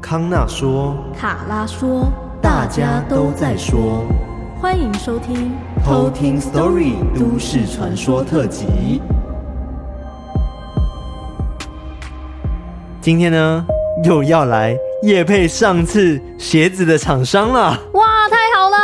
[0.00, 2.06] 康纳说，卡拉说，
[2.40, 4.06] 大家都在说，
[4.60, 5.52] 欢迎收听
[5.84, 9.02] 偷听 Story 都市传说特辑。
[13.00, 13.66] 今天呢，
[14.04, 17.78] 又要来夜配上次鞋子的厂商了。
[17.94, 18.76] 哇，太好了，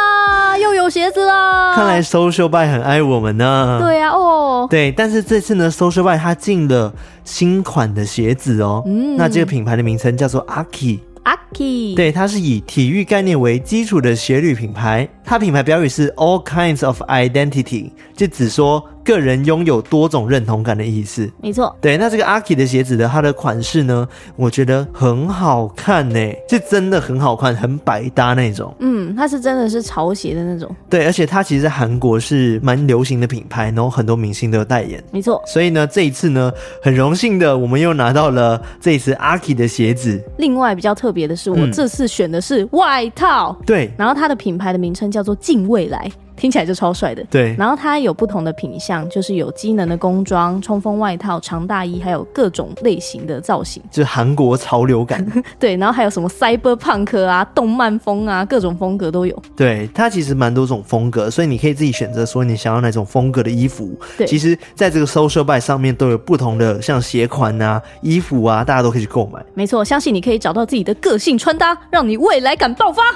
[0.58, 1.74] 又有鞋子啦！
[1.74, 3.78] 看来 Social Bike 很爱我们呢。
[3.82, 6.92] 对啊，哦，对，但是这次呢，Social Bike 它进了
[7.24, 8.82] 新款的鞋子哦。
[8.86, 11.00] 嗯，那这个品牌的名称叫做 Aki。
[11.24, 15.08] Aki，对，它是以体育概念为基础的鞋履品牌。
[15.24, 21.30] 它品牌标语是 All kinds of identity，就只说个人拥有多种认同感的意思。
[21.42, 21.96] 没错，对。
[21.98, 26.18] 那这个 Aki 的鞋子的它的款式呢，我觉得很好看呢，
[26.48, 28.74] 是真的很好看，很百搭那种。
[28.80, 30.74] 嗯，它是真的是潮鞋的那种。
[30.88, 35.02] 对，而且它其实在韩国是蛮流行的品牌，然后很多明星都有代言。
[35.10, 35.42] 没错。
[35.46, 36.50] 所以呢，这一次呢，
[36.82, 40.22] 很荣幸的，我们又拿到了这一次 Aki 的鞋子。
[40.38, 43.54] 另外比较特别的是，我这次选的是外套。
[43.60, 43.90] 嗯、对。
[43.98, 46.10] 然后它的品牌的名称叫做近未来。
[46.36, 47.54] 听起来就超帅的，对。
[47.56, 55.24] 然后它有不同的品相，就是有机能的工装、冲锋外套、长大衣，还有各种类型的造型，就是韩国潮流感。
[55.58, 59.42] 对，然后还有什么 cyberpunk 啊、动漫风啊，各种风格都有。
[59.56, 63.92] 对，它其实蛮多种风格，所以你可以自己选择说你想要哪种风格的衣服。
[64.16, 69.40] 对，其实在这个 Social Bike 上面都有不同的像鞋款啊、衣服啊，大家都可以去购买。
[69.54, 73.02] 没错，相信你可以找到自己的个性穿搭，让你未来感爆发。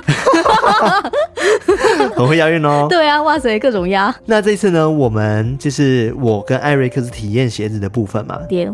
[2.14, 2.86] 很会押韵哦。
[2.88, 3.88] 对啊，哇塞，各种。
[4.26, 8.38] 那这次呢，我们就是我跟艾瑞克是体验鞋子的部分嘛。
[8.48, 8.68] 对。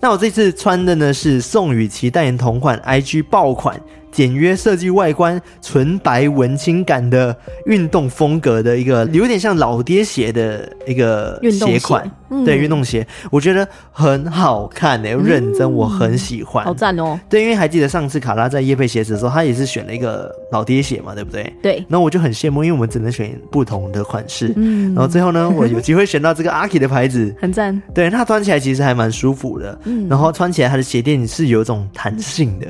[0.00, 3.80] 那我这次穿的呢是宋雨琦代言同款 IG 爆款。
[4.16, 7.36] 简约设计外观、纯白文青感的
[7.66, 12.10] 运动风格的一个，有点像老爹鞋的一个鞋款，
[12.46, 17.20] 对，运动鞋，我觉得很好看诶、欸，认真，我很喜欢，嗯、好赞哦。
[17.28, 21.52] 对，因为还记得上次卡拉在夜配鞋子的时候，他也是选了一个老爹鞋嘛，对不对？
[21.62, 21.84] 对。
[21.86, 24.94] 那我就很羡慕，因为我们只能选不同的款式，嗯。
[24.94, 27.82] 然后最后呢，我有机会选到这个 Aki 的牌子，很赞。
[27.92, 30.08] 对，它穿起来其实还蛮舒服的，嗯。
[30.08, 32.66] 然后穿起来它的鞋垫是有一种弹性的。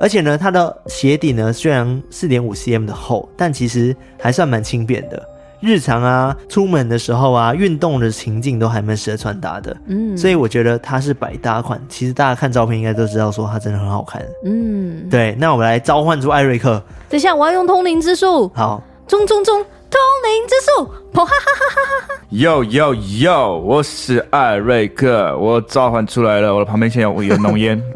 [0.00, 5.28] 而且呢，它的鞋底呢，虽然四点五 cm 的厚，但其实还算蛮轻便的。
[5.60, 9.76] 日常啊，出门的时候啊，运动的情境都还蛮适合穿搭的。
[9.86, 11.80] 嗯，所以我觉得它是百搭款。
[11.88, 14.24] 其实大家看照片应该都知道，说它真的很好看。
[14.44, 15.34] 嗯，对。
[15.36, 16.80] 那我们来召唤出艾瑞克。
[17.08, 18.48] 等一下，我要用通灵之术。
[18.54, 19.60] 好，中中中，
[19.90, 22.22] 通灵之术，哈哈哈哈哈哈。
[22.30, 26.54] 哟哟哟，我是艾瑞克，我召唤出来了。
[26.54, 27.82] 我的旁边现在有一个浓烟。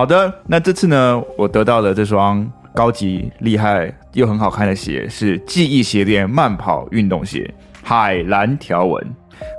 [0.00, 7.52] 好的，那这次呢，我得到的这双高级、厉害又很好看的鞋是记忆鞋垫慢跑运动鞋，
[7.82, 9.06] 海蓝条纹。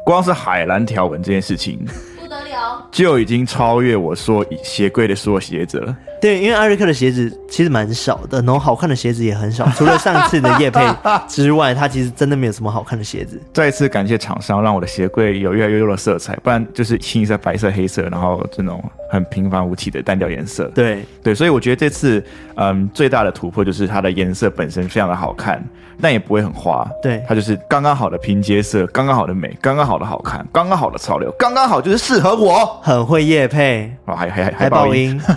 [0.04, 1.86] 光是海蓝条纹这件事情，
[2.20, 5.96] 不得了，就已经超越我说鞋柜的所有鞋子了。
[6.20, 10.82] 对，因为艾瑞克的鞋子其实蛮少的，然后好看的鞋子也很少，除了上次的叶配
[11.30, 13.40] 之外，他其实真的没有什么好看的鞋子。
[13.54, 20.64] 再一次感谢厂商，让我的鞋柜有越来越多的色彩，不然就是清一色白色、黑色，然后这种很平凡无奇的单调颜色。
[20.74, 22.24] 对对，所以我觉得这次
[22.56, 25.62] 嗯最大的突破就是它的颜色本身非常的好看，
[26.00, 26.90] 但也不会很花。
[27.04, 32.66] 对，它就是刚刚好的拼接色，刚刚好的美，刚刚好的好看，刚刚好的潮流，刚刚好就是适合我。
[32.82, 35.22] 很会夜配哦，还还还爆音。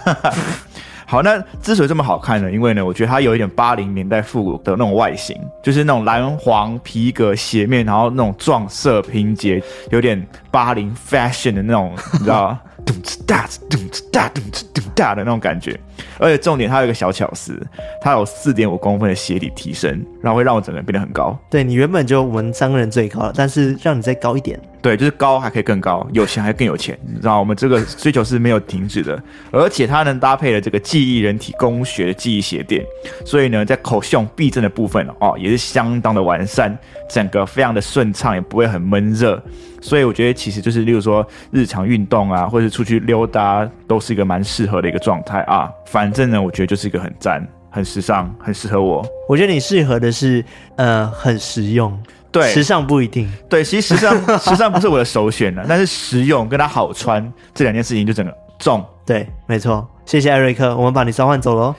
[1.06, 2.50] 好，那之所以这么好看呢？
[2.50, 12.60] 因为呢，我觉得它有一点八零年代复古的那种外形，就是那种蓝黄皮革鞋面，然后那种撞色拼接，有点八零 fashion 的那种，你知道吗？
[12.84, 15.78] 咚哧大哧咚哧大咚哧咚大的那种感觉。
[16.18, 17.60] 而且重点，它有一个小巧思，
[18.00, 21.36] 它有四点五公分的鞋底提升，然后会让我整个人变得很高。
[21.50, 24.60] 对，你原本就我们三个人最高了，但是让你再高一点。
[24.84, 29.18] 对，就是高还可以更高，有钱还更有钱，你知道我们这个追求是没有停止的。
[29.50, 32.84] 而且它能搭配了这个记忆人体工学的记忆鞋垫，
[33.24, 36.76] 所以呢，在口胸避震的部分哦，也是相当的完善，
[37.08, 39.42] 整个非常的顺畅，也不会很闷热。
[39.80, 45.70] 所以我觉得其实就是，例如说日常运动啊，或者是出去溜达，都是一个蛮适合的一个状态啊。
[45.86, 49.02] 反正呢，我觉得就是一个很赞、很时尚、很适合我。
[49.30, 50.44] 我觉得你适合的是
[50.76, 51.98] 呃，很实用。
[52.34, 53.32] 对，时尚不一定。
[53.48, 58.84] 对，其实时尚 时尚不是我的首选了，但是实用跟它好穿这两件事情就整个重。
[59.06, 59.88] 对，没错。
[60.04, 61.72] 谢谢艾瑞克，我们把你召唤走喽。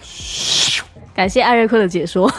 [1.13, 2.31] 感谢艾瑞克的解说。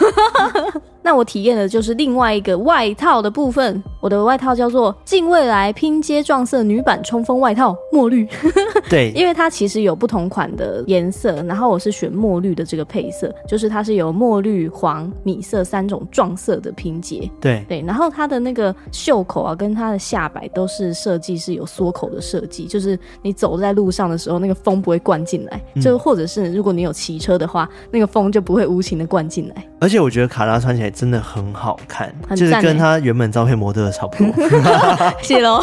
[1.07, 3.81] 那我体验的就是另外一个外套的部分。
[4.01, 8.27] 我的外套叫做“近未来拼接撞色女版冲锋外套”，墨绿。
[8.89, 17.29] 对，因为它其实有不同款的颜色，然后我是选墨绿的这个配色，就是它是有墨绿、黄、米色三种撞色的拼接。
[17.39, 29.67] 对对，然后它的那个袖口啊，跟它的下摆都是设计是有缩口的设计，就是你走在路上的时候，那个风不会灌进来，嗯、就或者是如果你有骑车的话，那个风就不会无情的灌进来。
[29.79, 34.33] 而且我觉得卡拉穿起来真的很好看，就是跟他原本照片模特的差不多。
[35.21, 35.61] 谢喽。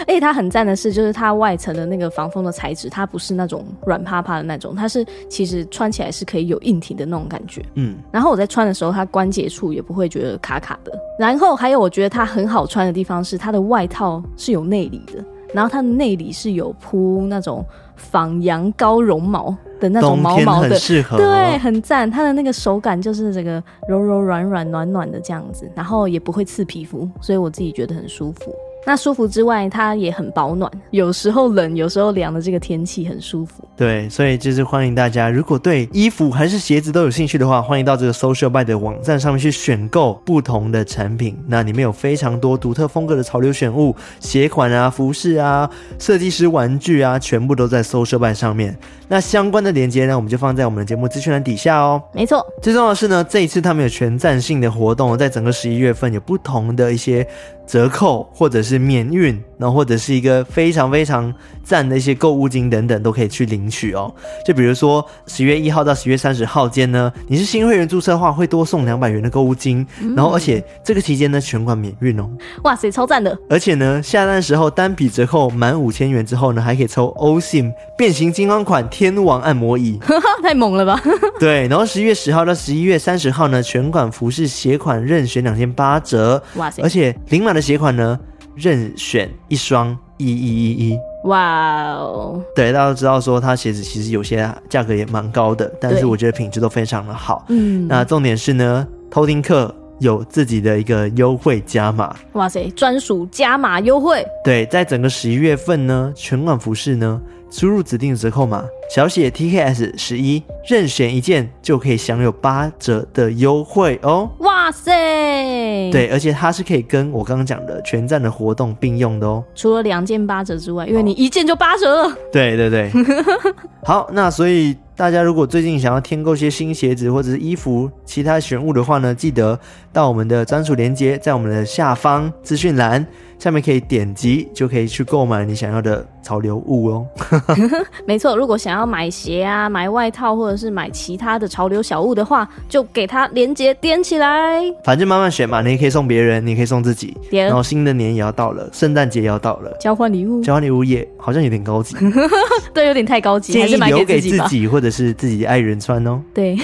[0.00, 7.64] 而且它很赞的是，就是它外层的那个防风的材质，它不是那种软趴趴的那种，它是其实穿起来是可以有硬挺的那种感觉。
[7.76, 10.92] 嗯，然后我在穿的时候，它关节处也不会觉得卡卡的。
[11.18, 17.64] 然后还有我觉得它很好穿的地方是，它的外套是有内里的，然后它的内里是有铺那种
[17.96, 19.56] 仿羊羔绒毛。
[19.80, 22.10] 的那种毛毛的，很适合哦、对，很赞。
[22.10, 28.52] 它的那个手感就是这个柔柔软软、暖暖的这样子，然后也不会刺皮肤，所以我自己觉得很舒服。
[28.88, 33.62] 那舒服之外，它也很保暖，有时候冷，有时候凉的这个天气很舒服。
[33.76, 41.36] 对，所以就是欢迎大家，如果对衣服还是鞋子都有兴趣的话，欢迎到这个 Social Buy 的网站上面去选购不同的产品。
[41.46, 45.68] 那里面有非常多独特风格的潮流选物、鞋款啊、服饰啊、
[45.98, 48.74] 设计师玩具啊，全部都在 Social Buy 上面。
[49.06, 52.02] 那相关的链接呢，我们就放在我们的节目资讯栏底下哦。
[52.14, 57.28] 没错，最重要的是呢，这一次他们有全站性的活动，在整个十一月份有不同的一些。
[57.68, 61.32] 折扣或者是免运，然后或者是一个非常非常
[61.62, 64.12] 赞的一些购物金等等，都可以去领取哦。
[64.46, 72.28] 就比如说十月一号到十月三十号间呢，你是新会员注册的话，会多送两百元的购物金，嗯、然后而且这个期间呢，全款免运哦。
[72.64, 73.36] 哇塞，超赞的！
[73.50, 79.98] 而且呢，下单时候单笔折扣满五千元之后呢，还可以抽 Osim 变形金刚款天王按摩椅，
[80.42, 81.00] 太猛了吧？
[81.40, 86.82] 对，然后十一月十号到十一月三十号呢，全款服饰鞋款任选两件八折，哇塞！
[86.82, 88.18] 而且零码的鞋款呢，
[88.58, 90.98] 任选一双一一一一。
[91.24, 92.40] 哇哦！
[92.54, 97.44] 对，大家都知道说，它鞋子其实有些价格也蛮高的，但是我觉得品质都非常的好。
[97.48, 102.14] 嗯，那重点是呢，偷听客有自己的一个优惠加码。
[102.34, 104.24] 哇塞，专属加码优惠！
[104.44, 107.20] 对，在整个十一月份呢，全馆服饰呢。
[107.50, 108.64] 输入指定折扣码
[108.94, 114.30] 小写 TKS 十一，任选一件就可以享有八折的优惠哦！
[114.38, 119.42] 哇塞，对，而且它是可以跟我刚刚讲的全站的活动并用的哦。
[119.54, 122.16] 除了两件八折之外，因为你一件就八折了。
[122.32, 122.90] 对对对，
[123.84, 129.58] 好，那所以大家如果最近想要添购些新鞋子或者是衣服、其他选物的话呢，记得
[129.92, 133.06] 到我们的专属链接，在我们的下方资讯栏。
[133.38, 137.06] 下面可以点击，就可以去购买你想要的潮流物哦。
[138.04, 144.62] 没错，如果想要买鞋啊、买外套或者是买其他的潮流小物的话，就给它连接点起来。
[144.84, 147.16] 反正慢慢选嘛，你也可以送别人，你也可以送自己。
[147.30, 151.96] 然后新的年也要到了，圣诞节也要到了，交换礼物，交换礼物也好像有点高级。
[152.74, 156.20] 对，有点太高级，建议留给自己，或者是自己的爱人穿哦。
[156.34, 156.56] 对。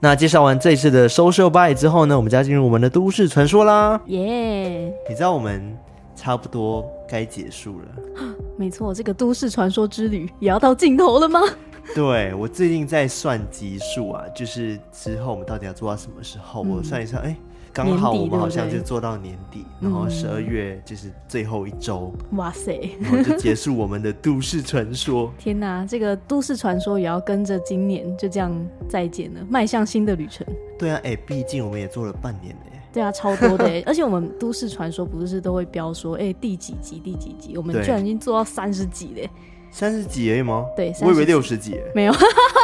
[0.00, 4.00] 那介绍完这一次的 Social Buy 之后呢，我们就要进入我们的都市传说啦。
[4.06, 4.20] 耶
[5.08, 5.76] 你知道我们。
[6.28, 7.86] 差不多该结束了，
[8.54, 11.40] 没错，这个都市传说之旅也要到尽头了吗？
[11.96, 16.62] 对，我最近在算集数啊，就是之后我们到底要做到什么时候？
[16.64, 17.36] 嗯、我算一算，哎、欸，
[17.72, 25.32] 刚好我们好像就做到年底，然后十二月就是最后一周，哇塞，然后就结束我们的都市传说。
[25.40, 28.54] 天哪，这个都市传说也要跟着今年就这样
[28.86, 30.46] 再见了，迈向新的旅程。
[30.78, 32.62] 对啊，哎、欸，毕竟我们也做了半年了。
[32.92, 39.28] 对啊，超多的， 而且我们都市传说不是都会标说，哎，第几集第几集，我们居然已经做到三十集嘞。
[39.70, 40.66] 三十几而已吗？
[40.76, 41.78] 对，我以为六十几。
[41.94, 42.12] 没有，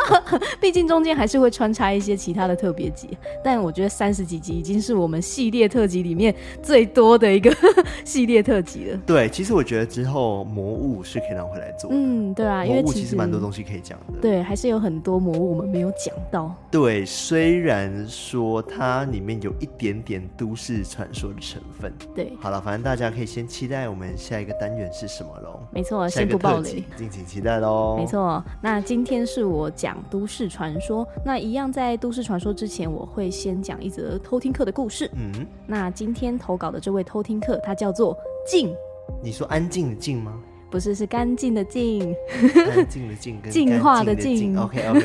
[0.61, 3.17] 毕竟中间还是会穿插一些其他的特别集。
[3.43, 7.55] 但我觉得三十几集已经是我们系列特辑里面最多的一个
[8.05, 8.97] 系列特辑了。
[9.07, 11.91] 对，其实我觉得之后魔物是可以拿回来做。
[11.93, 14.21] 嗯，对啊，因为其实蛮多东西可以讲的。
[14.21, 16.55] 对，还是有很多魔物我们没有讲到。
[16.71, 21.93] 对，虽然说它里面有一点点都市传说的成分。
[22.15, 25.61] 对，好了，反正大家可以先期待我们下一个单元是什么喽。
[25.71, 26.83] 没错，先不暴雷。
[26.97, 27.97] 敬请期待喽！
[27.99, 31.07] 没错，那今天是我讲都市传说。
[31.25, 35.11] 那一样在都市传说之前，我会先讲一则偷听课的故事。
[35.15, 38.75] 嗯，那今天投稿的这位偷听客，他叫做静。
[39.23, 40.33] 你说安静的静吗？
[40.71, 42.15] 不是，是干净的净。
[42.55, 44.59] 干净的净，净化的净。
[44.59, 45.03] OK OK。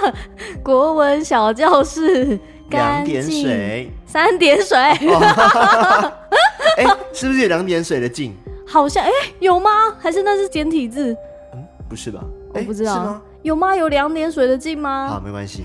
[0.64, 2.38] 国文小教室，
[2.70, 4.78] 两点水，三点水。
[6.78, 8.34] 哎、欸，是不是有两点水的净？
[8.66, 9.70] 好像哎、欸，有吗？
[9.98, 11.16] 还是那是简体字？
[11.54, 12.22] 嗯，不是吧？
[12.54, 13.74] 我不知道，有吗？
[13.74, 15.08] 有两点水的净吗？
[15.08, 15.64] 好，没关系。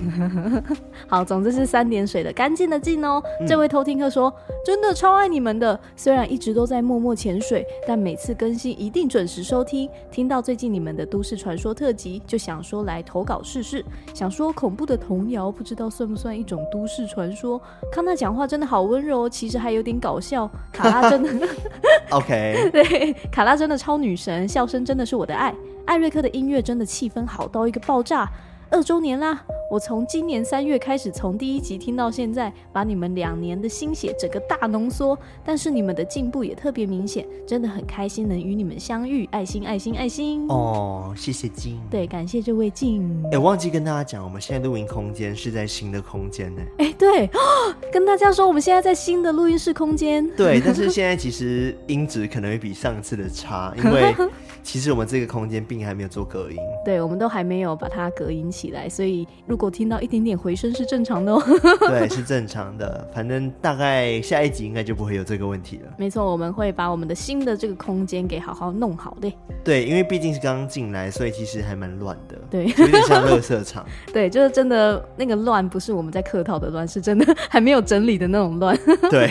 [1.06, 3.22] 好，总之是三点水的干净的净哦。
[3.40, 4.32] 嗯、这位偷听客说，
[4.64, 9.88] 真的超爱你们的，虽然一直都在默默潜水，但每次更新一定准时收听。
[10.10, 13.84] 听到最近你们的都市传说特辑，就想说来投稿试试。
[14.12, 17.60] 想说恐怖的童谣，不知道算不算一种都市传说？
[17.92, 20.50] 康纳讲话真的好温柔，其实还有点搞笑。
[20.72, 21.48] 卡拉真的，
[22.10, 25.54] OK， 对，卡拉真的超女神，笑声真的是我的爱。
[25.88, 28.30] 艾瑞克的音乐真的气氛好到一个爆炸。
[28.70, 29.42] 二周年啦！
[29.70, 35.18] 我从今年三月开始，从第一集听到现在，把你们两年的心血整个大浓缩。
[35.42, 39.26] 但是你们的进步也特别明显，真的很开心能与你们相遇。
[39.32, 40.46] 爱心，爱心，爱心！
[40.50, 41.80] 哦，谢谢静。
[41.90, 43.24] 对，感谢这位静。
[43.32, 46.60] 哎，忘记跟大家讲，我们现在录音空间是在新的空间呢。
[46.76, 50.28] 哎，对，哦跟大家说，我们现在在新的录音室空间。
[50.36, 54.14] 对，但是现在其实音质可能会比上次的差，因为。
[54.62, 61.42] 其实我们这个空间并还没有做隔音，对，我们都还没有把它隔音起来，所以如果听到一点点回声是正常的哦。
[61.88, 65.92] 对，是正常的，反正大概下一集应该就不会有这个问题了。
[65.96, 69.32] 没错，我们会把我们的新的这个空间给好好弄好的。
[69.64, 72.36] 对，因为毕竟是刚刚进来，所以其实还蛮乱的。
[72.50, 73.84] 对，有点像垃圾场。
[74.12, 78.78] 对，就是真的那个乱，不是我们在客套的乱，是真的还没有整理的那种乱。
[79.10, 79.30] 对，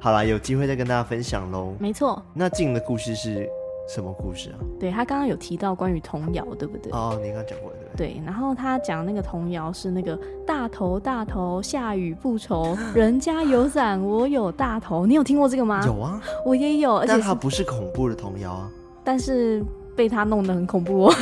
[0.00, 1.74] 好啦，有机会再跟大家分享喽。
[1.78, 3.48] 没错，那静的故事是。
[3.88, 4.58] 什么故事啊？
[4.78, 6.92] 对，他刚刚有提到关于童谣，对不对？
[6.92, 7.78] 哦，你刚刚讲过的。
[7.96, 10.16] 对，然后他讲那个童谣是那个
[10.46, 15.82] 大头大头下雨不愁， 人家有伞我有大头，你有听过这个吗？
[15.86, 18.70] 有啊，我也有，而且但它不是恐怖的童谣啊。
[19.02, 19.64] 但是。
[19.98, 21.14] 被他弄得很恐怖哦，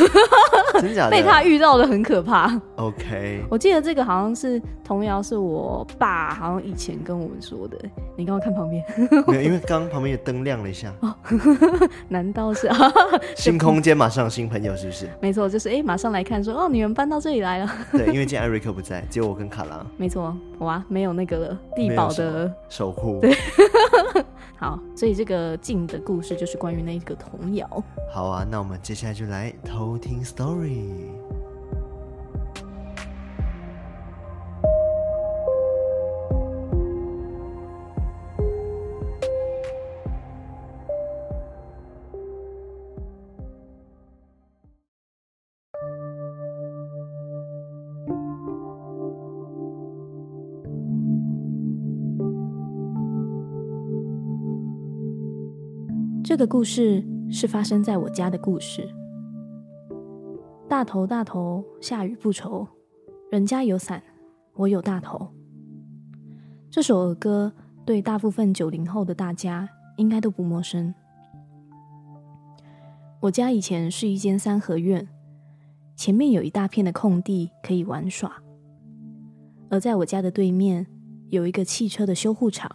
[0.82, 1.10] 真假的？
[1.10, 2.60] 被他遇到的很可怕。
[2.76, 7.76] OK， 我记得这个好像是童谣，是我爸好像以前跟我们说的。
[8.16, 8.82] 你刚刚看旁边，
[9.28, 10.92] 没有，因为刚刚旁边有灯亮了一下。
[11.00, 11.14] 哦，
[12.08, 12.76] 难道是啊？
[13.36, 15.08] 新空间马上新朋友是不是？
[15.20, 17.70] 没错，就是哎，马上来看说哦，你们搬到这里来了。
[17.92, 19.84] 对，因为今天艾瑞克不在，只有我跟卡拉。
[19.96, 23.20] 没错，哇，没有那个了，地堡的守护。
[23.20, 23.36] 对。
[24.58, 27.68] 好，所以这个静的故事就是关于那个童谣。
[28.12, 31.10] 好啊，那我们接下来就来偷听 story。
[56.36, 58.86] 这个故事是发生在我家的故事。
[60.68, 62.68] 大头大头，下雨不愁，
[63.30, 64.02] 人家有伞，
[64.52, 65.32] 我有大头。
[66.70, 67.50] 这首儿歌
[67.86, 69.66] 对大部分九零后的大家
[69.96, 70.94] 应该都不陌生。
[73.20, 75.08] 我家以前是一间三合院，
[75.96, 78.42] 前面有一大片的空地可以玩耍，
[79.70, 80.86] 而在我家的对面
[81.30, 82.70] 有一个汽车的修护厂。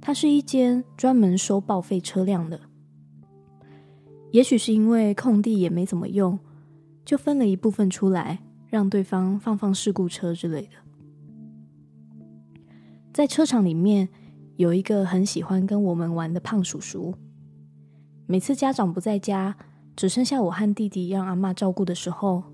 [0.00, 2.60] 它是一间专门收报废车辆的。
[4.32, 6.38] 也许是因为空地也没怎么用，
[7.04, 8.38] 就分了一部分出来，
[8.68, 10.70] 让对方放放事故车之类的。
[13.12, 14.08] 在车场里面
[14.56, 17.14] 有一个很喜欢跟我们玩的胖叔叔。
[18.26, 19.56] 每次家长不在家，
[19.96, 22.44] 只剩下我和弟弟让阿嬷照顾的时候，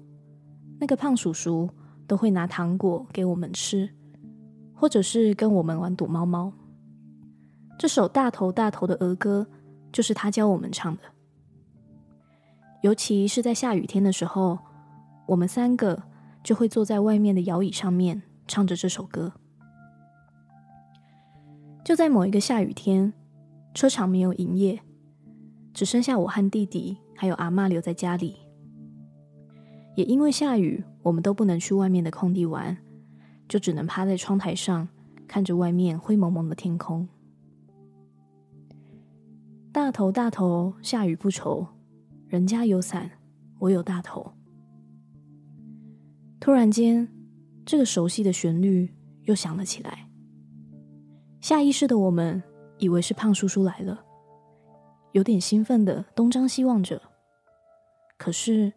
[0.81, 1.69] 那个胖叔叔
[2.07, 3.91] 都会拿糖果给我们吃，
[4.73, 6.51] 或者是跟我们玩躲猫猫。
[7.79, 9.47] 这首大头大头的儿歌，
[9.93, 11.03] 就是他教我们唱的。
[12.83, 14.59] 尤其是在下雨天的时候，
[15.27, 16.05] 我们三个
[16.43, 19.33] 就会坐在外面的摇椅上面，唱着这首歌。
[21.85, 23.13] 就在某一个下雨天，
[23.75, 24.81] 车厂没有营业，
[25.75, 28.37] 只剩下我和弟弟还有阿嬷留在家里。
[29.97, 32.77] 也因为下雨，我们都不能去外面的空地玩，
[33.49, 34.89] 就只能趴在窗台上，
[35.29, 37.09] 看着外面灰蒙蒙的天空。
[39.77, 41.67] 大头大头，下雨不愁，
[42.29, 43.11] 人家有伞，
[43.59, 44.33] 我有大头。
[46.41, 47.07] 突然间，
[47.67, 48.91] 这个熟悉的旋律
[49.25, 50.09] 又响了起来。
[51.43, 52.43] 下意识的我们
[52.79, 54.03] 以为是胖叔叔来了，
[55.13, 57.03] 有点兴奋的东张西望着，
[58.17, 58.73] 可是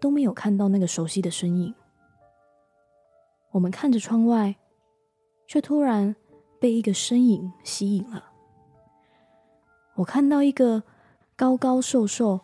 [0.00, 1.74] 都没有看到那个熟悉的身影。
[3.50, 4.54] 我们看着窗外，
[5.48, 6.14] 却突然
[6.60, 8.33] 被一个身影吸引了。
[9.96, 10.82] 我看到一个
[11.36, 12.40] 高高瘦瘦、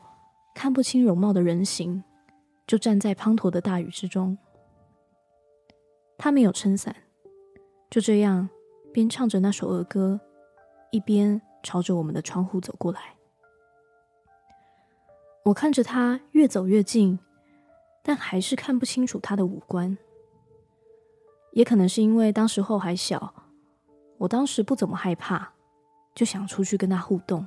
[0.54, 2.02] 看不清容貌的人形，
[2.66, 4.38] 就站在滂沱的大雨之中。
[6.16, 6.94] 他没有撑伞，
[7.90, 8.48] 就这样
[8.92, 10.20] 边唱着那首儿歌，
[10.92, 13.16] 一边朝着我们的窗户走过来。
[15.44, 17.18] 我看着他越走越近，
[18.02, 19.96] 但还是看不清楚他的五官。
[21.52, 23.34] 也可能是因为当时候还小，
[24.18, 25.54] 我当时不怎么害怕，
[26.14, 27.46] 就想出去跟他互动。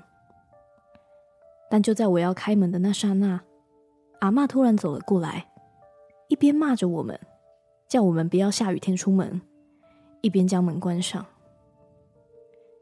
[1.70, 3.42] 但就在我要开门的那刹那，
[4.20, 5.52] 阿嬷突然走了过来，
[6.28, 7.20] 一边骂着我们，
[7.88, 9.42] 叫我们不要下雨天出门，
[10.22, 11.26] 一边将门关上。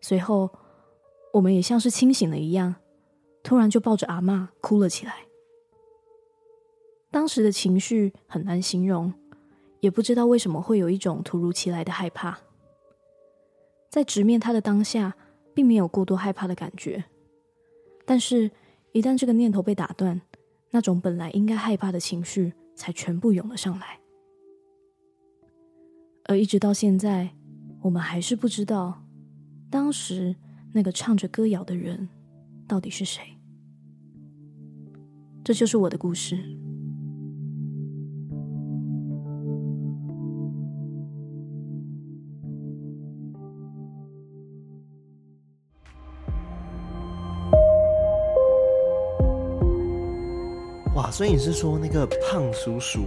[0.02, 0.50] 随后，
[1.34, 2.76] 我们也像是清醒了一样，
[3.44, 5.26] 突然就抱着阿嬷哭了起来。
[7.10, 9.14] 当时的情绪很难形容，
[9.80, 12.40] 也不知道为什么会有一种突如其来的害怕。
[13.90, 15.16] 在直面他的当下，
[15.54, 17.04] 并没有过多害怕的感觉，
[18.06, 18.52] 但是。
[18.94, 20.20] 一旦这个念头被打断，
[20.72, 24.02] 那种本来应该害怕的情绪才全部涌了上来。
[26.26, 27.30] 而一直到现在，
[27.84, 29.02] 我们还是不知道
[29.70, 30.36] 当时
[30.74, 32.10] 那个唱着歌谣的人
[32.68, 33.24] 到底是谁。
[35.42, 36.61] 这就是我的故事。
[51.22, 53.02] 所以你是说那个胖叔叔，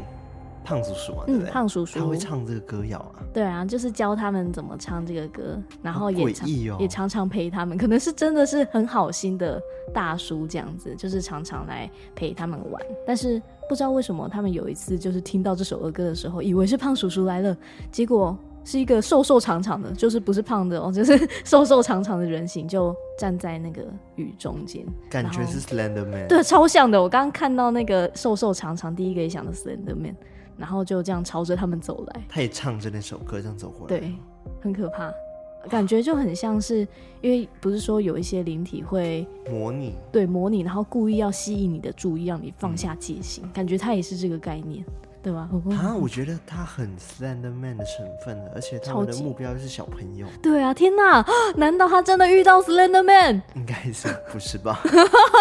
[0.65, 1.25] 胖叔叔啊？
[1.27, 1.51] 对不对？
[1.51, 3.27] 嗯，胖叔叔他会唱这个歌谣啊？
[3.33, 9.61] 对啊，就是教他们怎么唱这个歌，然后也常、哦、也常常陪他们，可能是真的是很好心的
[9.93, 12.81] 大叔这样子，就是常常来陪他们玩。
[13.05, 17.57] 但是不知道为什么，他们有一次就是听到这首儿歌的时候，以为是胖叔叔来了，
[17.91, 18.39] 结果。
[18.65, 23.85] 是一个瘦瘦长长的，就是不是胖的哦， 就是瘦瘦长长的人形，就站在那个
[24.17, 27.01] 雨中间，感觉是 Slender Man，对，超像的。
[27.01, 30.17] 我刚刚看到那个瘦瘦长长，第一个也想到 Slender Man，
[30.57, 32.23] 然后就这样朝着他们走来。
[32.29, 34.15] 他也唱着那首歌这样走过来，对，
[34.63, 35.13] 很可怕，
[35.69, 36.89] 感觉就很像是，
[37.21, 44.85] 因为不是说有一些灵体会模拟，对，模拟，然后故意要吸引你的注意，让你放下戒心，嗯、感觉他也是这个概念。
[45.25, 45.49] 对吧？
[45.81, 50.27] 啊，我觉得他很 Slender Man 的成分，而且他们的目标是小朋友。
[50.43, 51.25] 对啊，天哪！
[51.57, 53.43] 难道他真的遇到 Slender Man？
[53.55, 54.79] 应该是不是吧？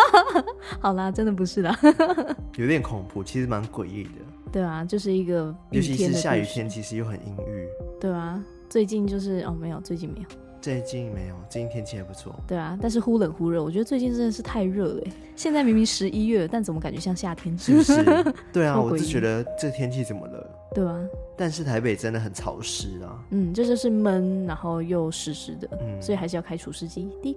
[0.80, 1.78] 好啦，真的不是啦。
[2.56, 4.10] 有点恐怖，其实蛮诡异的。
[4.54, 7.68] 对啊，就是一个，尤其是下雨天，其实又很阴郁。
[8.00, 10.25] 对啊，最近就是哦，没有，最近没有。
[10.63, 12.34] 最近没有，最近天气还不错。
[12.48, 15.03] 对啊，但是忽冷忽热，我觉得最近真的是太热了。
[15.36, 17.58] 现在明明十一月，但怎么感觉像夏天？
[17.60, 18.34] 是不是？
[18.53, 20.50] 对啊， 我就觉得这天气怎么了？
[20.74, 20.98] 对啊。
[21.36, 23.20] 但是台北真的很潮湿啊。
[23.32, 27.10] 嗯，这就是闷，然后又湿湿的，嗯，所以还是要开除湿机。
[27.21, 27.36] 滴。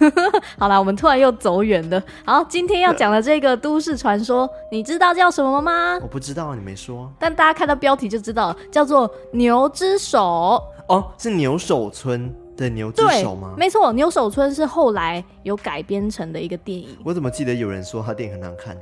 [0.56, 2.02] 好啦，我们突然又走远了。
[2.24, 5.98] 好，今天要讲的这个都市传说，你知道叫什么吗？
[6.00, 7.12] 我不知道，你没说。
[7.18, 10.62] 但大家看到标题就知道，叫做牛之手。
[10.88, 13.54] 哦，是牛首村的牛之手吗？
[13.56, 16.96] 没错，牛首村是后来有改编成的一个电影。
[17.04, 18.76] 我怎么记得有人说他电影很难看？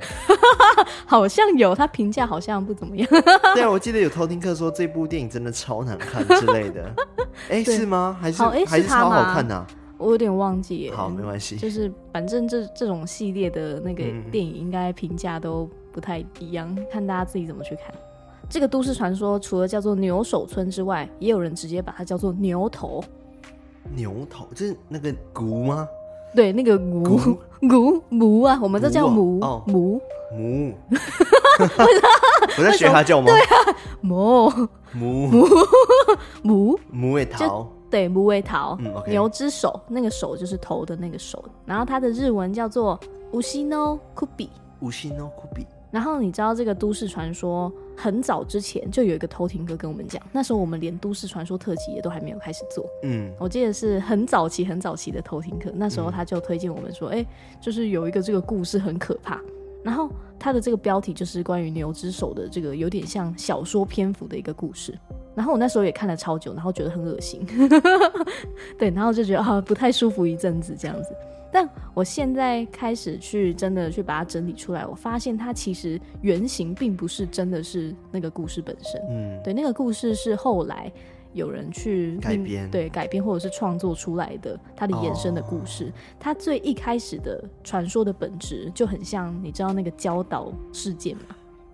[1.07, 3.07] 好像有，他评价好像不怎么样。
[3.55, 6.95] 对啊，我记得有偷听客说这部电影真的超难看之类的。
[7.49, 8.17] 哎，是吗？
[8.19, 9.65] 还是还是超好看的啊？
[9.97, 10.91] 我有点忘记。
[10.91, 11.55] 好，没关系。
[11.55, 17.95] 就是反正这这种系列的那个电影，应该评价都不太一样，看大家自己怎么去看。
[18.49, 23.03] 这个都市传说除了叫做牛首村之外，也有人直接把它叫做牛头。
[23.95, 25.87] 牛头就是那个骨吗？
[26.33, 30.01] 对，那个骨骨母啊，我们都叫母母
[30.33, 30.73] 母。
[32.57, 33.27] 我在学他叫吗？
[33.31, 34.49] 对啊，母
[34.91, 35.45] 母母
[36.41, 37.67] 母母尾桃。
[37.89, 38.77] 对，母尾桃。
[39.07, 41.43] 牛之手，那个手就是头的那个手。
[41.65, 42.99] 然后它的日文叫做
[43.31, 44.49] 乌西诺库比。
[44.81, 45.65] 乌西诺库比。
[45.95, 52.85] 然后你知道这个都市传说很早之前就有一个偷听哥跟我们讲，那时候我们连都市传说特辑也都还没有开始做。
[53.03, 57.25] 嗯，我记得是很早期很早期的偷听客，那时候他就推荐我们说，哎、嗯，
[57.61, 59.39] 就是有一个这个故事很可怕，
[59.83, 64.93] 然后他的这个标题就是关于牛之手的这个有点像小说篇幅的一个故事。
[65.33, 67.39] 然后我那时候也看了超久，然后觉得很恶心，
[68.77, 71.15] 对，然后就觉得啊不太舒服一阵子这样子。
[71.55, 79.01] 但我现在开始去真的去把它整理出来，我发现它其实原型并不是真的是那个故事本身。
[79.09, 80.91] 嗯，对，那个故事是后来
[81.31, 85.85] 有人去改编，对，改编或者是创作出来的它的衍生的故事。
[85.85, 91.23] 哦，它最一开始的传说的本质就很像，你知道那个礁岛事件吗？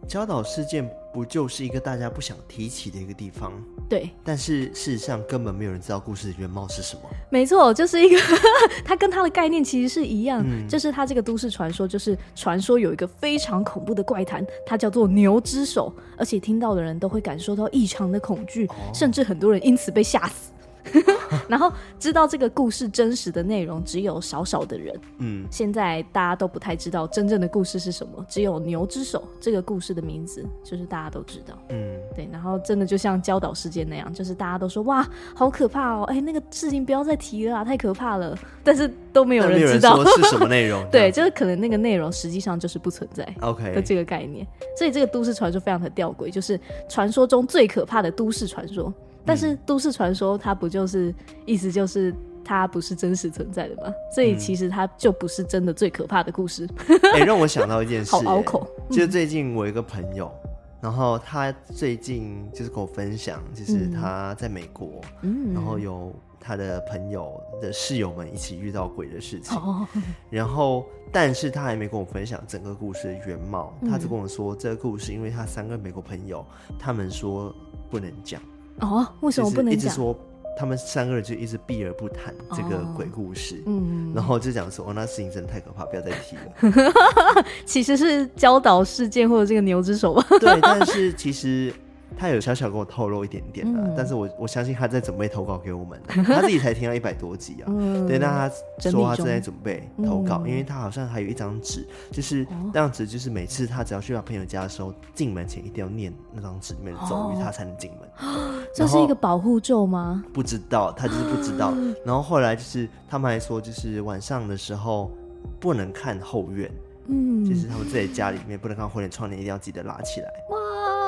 [0.08, 3.52] 礁岛事件不就是一个大家不想提起的一个地方？
[3.90, 7.02] 对，但是事实上根本没有人知道故事的原貌是什么。
[7.30, 8.18] 没错，就是一个
[8.84, 20.52] 它跟它的概念其实是一样，嗯、就是它这个都市传说，就是传说有一个非常恐怖的怪谈，它叫做牛之手，而且听到的人都会感受到异常的恐惧，哦、甚至很多人因此被吓死。
[21.48, 25.00] 然后知道这个故事真实的内容只有少少的人。
[25.20, 31.58] 嗯，现在大家都不太知道真正的故事是什么，只有牛之手这个故事的名字，就是大家都知道。
[31.70, 32.28] 嗯，对。
[32.32, 36.04] 然后真的就像教导事件那样，就是大家都说哇，好可怕哦！
[36.06, 38.38] 哎，那个事情不要再提了啊，太可怕了。
[38.64, 40.86] 但是都没有人知道是什么内容。
[40.92, 43.28] 对，就是可能那个内容实际上就是不存在。
[43.42, 44.46] OK 的这个概念.
[44.78, 48.94] 所以这个都市传说非常的吊诡，就是传说中最可怕的都市传说。
[49.26, 51.14] 但是都市传说它不就是
[51.46, 53.94] 意思就是它不是真实存在的吗？
[54.14, 56.68] 所以其实它就不是真的最可怕的故事。
[57.14, 58.68] 哎、欸，让我想到一件 事，好拗口。
[58.90, 60.50] 就是最近我一个朋友，嗯、
[60.82, 69.56] 然后他最近就是跟我分享，就是他在美国，嗯、然后有他的朋友的室友们一起遇到鬼的事情。
[69.56, 69.88] 哦、
[70.30, 76.44] 然后，但是他还没跟我分享整个故事的原貌，他只跟我说这个故事，因为他三个美国朋友，
[76.80, 77.56] 他们说
[77.90, 78.42] 不能讲。
[78.80, 79.74] 哦，为什么不能讲？
[79.74, 80.18] 一直说
[80.58, 87.44] 他们三个人就一直避而不谈这个鬼故事，哦、嗯，然后就讲说哦，那事情真的太可怕，不要再提了。
[87.66, 90.26] 其实是教导事件或者这个牛之手吧？
[90.40, 91.74] 对，但是其实。
[92.18, 97.66] 他有小小跟我透露一点点的，嗯、但是我我相信他在准备投稿给我们，他自己才听到一百多集啊。
[97.72, 108.10] 嗯、对，那他说他正在准备投稿，嗯、因为他好像还有一张纸，就是那张纸，就是每次他只要去他朋友家的时候，进门前一定要念那张纸里面的咒语，哦、他才能进门。
[108.76, 110.24] 这是一个保护咒吗？
[110.34, 111.74] 不知道，他就是不知道。
[112.06, 115.12] 然后后来就是他们还说，就是晚上的时候
[115.60, 116.72] 不能看后院，
[117.08, 120.28] 嗯，就是他们自己家里面不能看后院，窗帘一定要记得拉起来。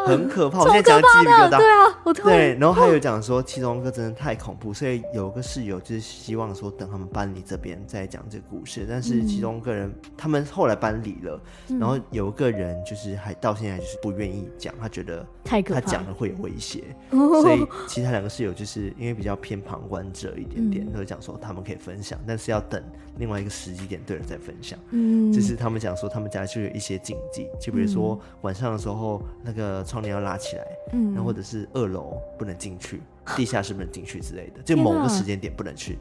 [0.06, 1.58] 很可怕，我现在讲的鸡皮疙瘩。
[1.58, 8.86] 对啊，我对，然后还有讲说七中哥真的太恐怖，所以有个室友就是希望说等他们搬离这边再讲这个故事。
[8.88, 11.40] 但是其中个人他们后来搬离了，
[11.80, 22.82] 然后有一个人就是还到现在就是不愿意讲，他觉得太可怕，他讲了会有威胁，所以其他两个室友就是因为比较偏旁观者一点点，都讲说他们可以分享，但是要等
[23.18, 24.78] 另外一个时机点对了再分享。
[24.92, 29.84] 嗯，就是他们讲说他们家就有一些禁忌，就比如说晚上的时候那个。
[29.84, 33.02] 窗帘要拉起来，嗯，然后或者是二楼不能进去，
[33.36, 35.98] 地下室不能进去之类的，就某个时间点不能去，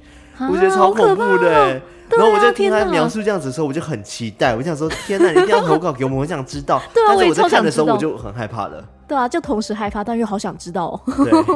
[0.50, 1.80] 我觉得超恐怖的。
[2.14, 6.78] 然后我就听他描述这样子的时候，我就很期待，我想说天哪，你一定要投稿给我们，我想知道。
[6.94, 8.84] 但是我在看的时候我就很害怕了。
[9.08, 11.00] 对啊，就同时害怕，但又好想知道。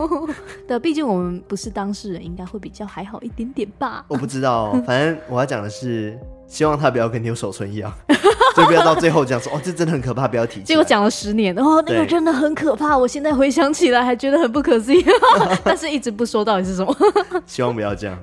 [0.66, 4.02] 对，毕竟我们不是当事人，应该会比较还好一点点吧。
[4.08, 7.92] 我不知道，反正我要讲的是，希望他不要跟牛守村一样。
[8.56, 10.60] 就不要到最后这样说哦，这真的很可怕，不要提。
[10.62, 12.96] 结果讲了十年，哦，那个真的很可怕。
[12.96, 15.04] 我现在回想起来还觉得很不可思议，
[15.62, 16.96] 但是一直不说到底是什么。
[17.46, 18.18] 希望不要这样。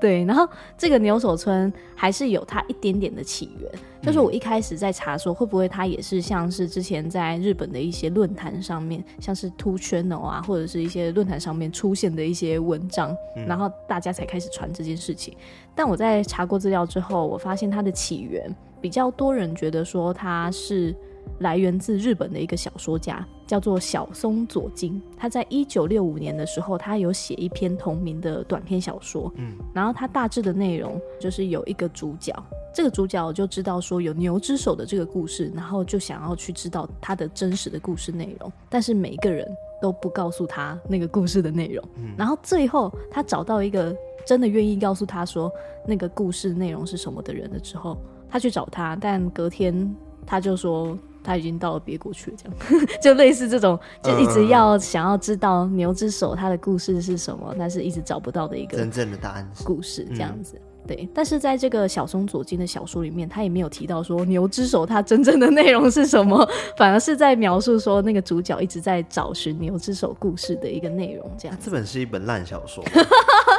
[0.00, 3.70] 对，然后这个牛首村还是有它一点点的起源，
[4.02, 15.36] 就是我一开始在查说会不会它也是像是之前在日本的一些论坛上面，像是 Two Channel 啊，或者是一些论坛上面出现的一些文章，嗯、然后大家才开始传这件事情。
[15.74, 18.54] 但我在查过资料之后，我发现它的起源。
[18.86, 20.94] 比较多人觉得说他是
[21.40, 25.02] 来源自日本的一个小说家，叫做小松左京。
[25.16, 29.32] 他在一九六五年的时候，他有写一篇同名的短篇小说。
[29.34, 32.32] 嗯，然后他大致的内容就是有一个主角，
[32.72, 39.44] 这个主角就知道说有牛之手的这个故事，然后就想要去知道他的真实的故事内容，但是每一个人
[39.82, 41.84] 都不告诉他那个故事的内容。
[41.96, 43.92] 嗯，然后最后他找到一个
[44.24, 45.50] 真的愿意告诉他说
[45.84, 47.98] 那个故事内容是什么的人了之后。
[48.36, 49.96] 他去找他，但隔天
[50.26, 60.60] 他就说他已经到了别国去了，这样 就类似这种，就一直要想要知道牛之手他的故事是什么，但是一直找不到的一个真正的答案故事这样子。
[60.86, 71.30] 嗯、对，但是在这个小松左京的小说里面，他也没有提到说牛之手它真正的内容是什么，反而是在描述说那个主角一直在找寻牛之手故事的一个内容。
[71.36, 72.84] 这样，这本是一本烂小说。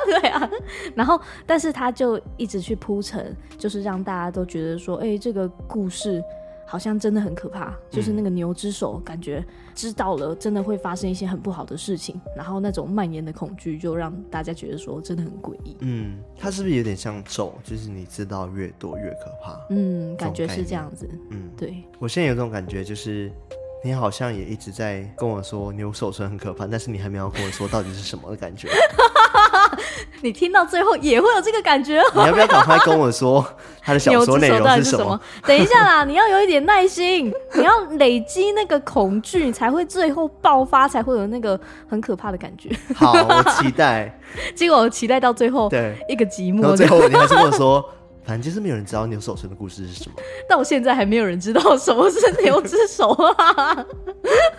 [0.07, 0.49] 对啊，
[0.95, 6.23] 然后但是他就一直去铺陈，就是让大家都觉得说，哎，这个故事
[6.67, 15.77] 好像真的很可怕，就是那个牛之手，感觉知道了真的会发生一些很不好的事情，然后那种蔓延的恐惧就让大家觉得说真的很诡异。
[15.79, 17.53] 嗯，它是不是有点像咒？
[17.63, 19.59] 就是你知道越多越可怕。
[19.69, 21.09] 嗯，感觉是这样子。
[21.31, 21.83] 嗯，对。
[21.99, 23.31] 我现在有种感觉，就是。
[23.83, 28.67] 你好像也一直在跟我说牛守村很可怕，但是你还没有跟我说到底是什么的感觉。
[30.21, 32.01] 你听到最后也会有这个感觉。
[32.13, 33.45] 你要不要赶快跟我说
[33.83, 35.19] 他的小说内容是什么？
[35.45, 42.69] 等一下啦，你要有一点耐心， 你要累积那个恐惧，你才会最后爆发，才会有那个很可怕的感觉。
[42.95, 44.19] 好，我期待。
[44.55, 47.83] 结果我期待到最后，对一个寂寞，最后你还是跟我说。
[48.27, 50.15] 反正就是没有人知道牛首村的故事是什么，
[50.49, 53.85] 到现在还没有人知道什么是牛之手啊！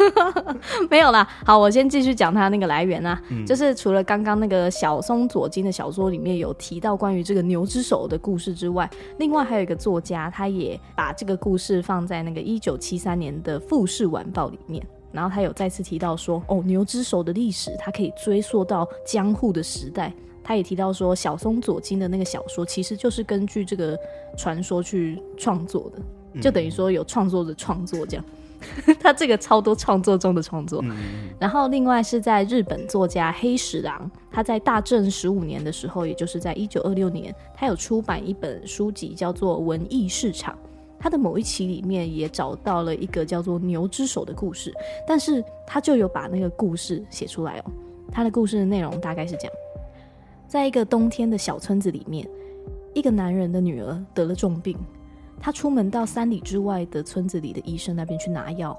[0.89, 1.29] 没有啦。
[1.45, 20.11] 好，我先继续讲它那个来源啊，嗯、就是除了刚刚那个小松左京的小说里面有提到关于这个牛之手的故事之外，另外还有一个作家，他也把这个故事放在那个一九七三年的《富士晚报》里面，然后他有再次提到说，哦，牛之手的历史，它可以追溯到江户的时代。
[20.49, 23.95] 他也提到说，小松左京的那个小说其实就是根据这个
[24.35, 28.25] 传说去创作的，就等于说有创作的创作这样。
[28.99, 30.83] 他这个超多创作中的创作。
[31.39, 40.55] 然后另外是在日本作家黑石郎，他在大正十五年的时候，也就是在一九二六年，他有出版一本书籍叫做《文艺市场》。
[40.99, 44.73] 他的某一期里面也找到了一个叫做牛之手的故事，
[45.07, 47.65] 但是他就有把那个故事写出来哦。
[48.11, 49.53] 他的故事的内容大概是这样。
[50.49, 52.27] 在一个冬天的小村子里面，
[52.95, 54.79] 一个男人的女儿得了重病，
[55.39, 58.77] 他出门到三里之外的村子里的医生那边去拿药，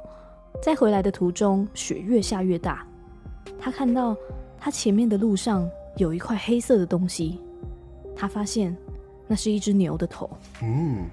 [0.64, 2.88] 在回来的途中，雪越下越大，
[3.60, 4.18] 他看到
[4.58, 7.40] 他前面的路上有一块黑色的东西，
[8.16, 8.76] 他发现
[9.28, 10.28] 那是一只牛的头，
[10.64, 11.06] 嗯，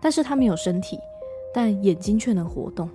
[0.00, 0.98] 但是他没有身体，
[1.54, 2.90] 但眼睛却能活动，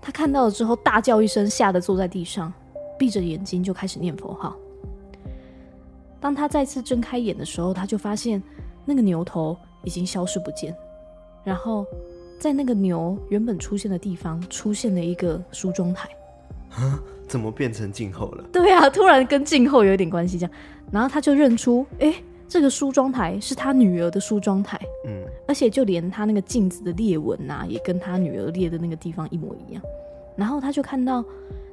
[0.00, 2.52] 他看到了之后大叫一声，吓得坐在地上，
[2.96, 4.56] 闭着眼睛就开始念佛号。
[6.20, 8.42] 当他再次睁开眼的时候，他就发现
[8.84, 10.74] 那个牛头已经消失不见，
[11.44, 11.86] 然后
[12.38, 16.08] 在那个牛原本出现的地方出现了一个梳妆台。
[16.70, 17.00] 啊？
[17.28, 18.44] 怎么变成静候了？
[18.50, 20.52] 对啊，突然跟静候有点关系这样。
[20.90, 22.14] 然后他就认出，哎，
[22.48, 24.80] 这个梳妆台是他女儿的梳妆台。
[25.06, 29.82] 嗯，而且就连他那个镜子的裂纹啊，也跟他女儿裂的那个地方一模一样。
[30.36, 31.22] 然后他就看到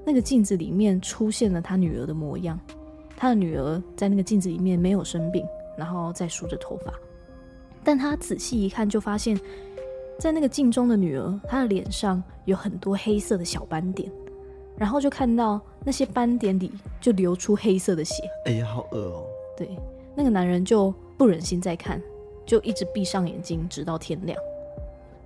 [0.04, 2.60] 那个镜子里面出现了他女儿的模样。
[3.18, 5.46] 他的女儿在那个镜子里面没有生病，
[5.78, 6.94] 然后在梳着头发，
[7.84, 9.40] 但他仔细一看，就发现，
[10.20, 14.12] 在那个镜中的女儿，她的脸上有很多黑色的小斑点，
[14.78, 18.24] 然后就看到那些斑点里就流出黑色的血。
[18.46, 19.26] 哎呀，好恶哦！
[19.58, 19.70] 对，
[20.16, 22.02] 那个男人就不忍心再看，
[22.46, 24.38] 就一直闭上眼睛，直到天亮。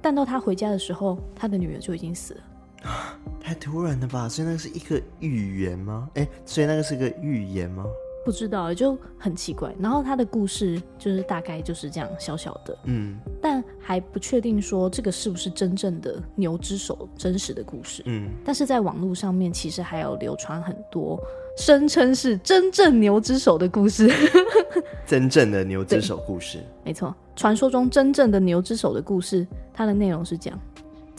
[0.01, 2.41] 但到他回家的时候，他的女儿就已经死了。
[3.41, 4.29] 太突然了吧？
[4.29, 6.09] 所以那个是一个预言吗？
[6.15, 7.85] 哎，所以那个是个预言吗？
[8.25, 9.73] 不知道，就很奇怪。
[9.79, 18.29] 然后他的故事就是大概就是这样小小的，嗯，但还不确定说这个是不是真正的牛之手真实的故事，嗯。
[18.45, 21.19] 但是在网络上面其实还有流传很多
[21.57, 24.11] 声称是真正牛之手的故事，
[25.07, 30.59] 真正的牛之手故事，没错，传说中真正的牛之手的故事，它的内容是这样。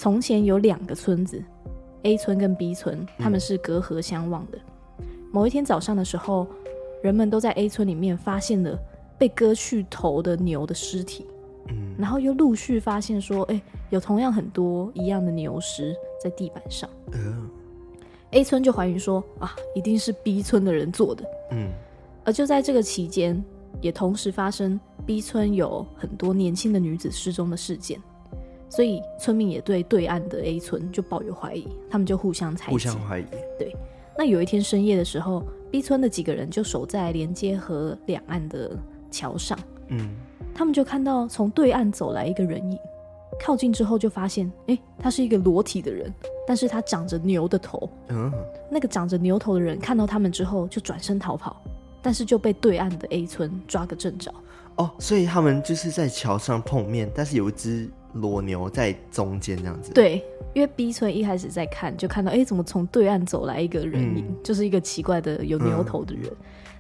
[0.01, 1.45] 从前有两个村子
[2.05, 4.59] ，A 村跟 B 村，他们是隔河相望的。
[5.01, 5.05] 嗯。
[5.31, 6.47] 某一天早上的时候，
[7.03, 8.79] 人们都在 A 村里面发现了
[9.19, 11.27] 被割去头的牛的尸体，
[11.69, 13.61] 嗯，然后又陆续发现说，哎，
[13.91, 16.89] 有同样很多一样的牛尸在地板上。
[17.13, 17.51] 嗯
[18.31, 21.25] ，A 村就怀疑说，啊，一定是 B 村的人做的。
[21.51, 21.69] 嗯，
[22.25, 23.45] 而就在这个期间，
[23.83, 28.01] 也同时发生 B 村有很多年轻的女子失踪的事件。
[28.71, 32.71] 所以村民也对对岸的 A 村就抱有怀疑，他们就互相猜疑。
[32.71, 33.25] 互相怀疑。
[33.59, 33.77] 对。
[34.17, 38.71] 那有一天深夜的时候，B 村的几个人就守在连接河两岸的
[39.11, 39.59] 桥上。
[39.89, 40.15] 嗯。
[40.55, 42.79] 他们就看到从对岸走来一个人影，
[43.45, 46.13] 靠近之后就发现，哎，他是一个裸体的人，
[46.47, 47.91] 但是他长着牛的头。
[48.09, 48.33] 嗯。
[48.71, 51.61] 那个长着牛头的人看到他们之后就转身逃跑，
[52.01, 54.33] 但是就被对岸的 A 村抓个正着。
[54.77, 57.91] 哦，所以他们就是在桥上碰面，但是有一只。
[58.15, 66.25] 裸牛在中间这样子，对，因为 B 村一开始在看，就看到，哎、欸，怎么从对岸走来一个人影，嗯、就是一个奇怪的有牛头的人。
[66.27, 66.37] 嗯、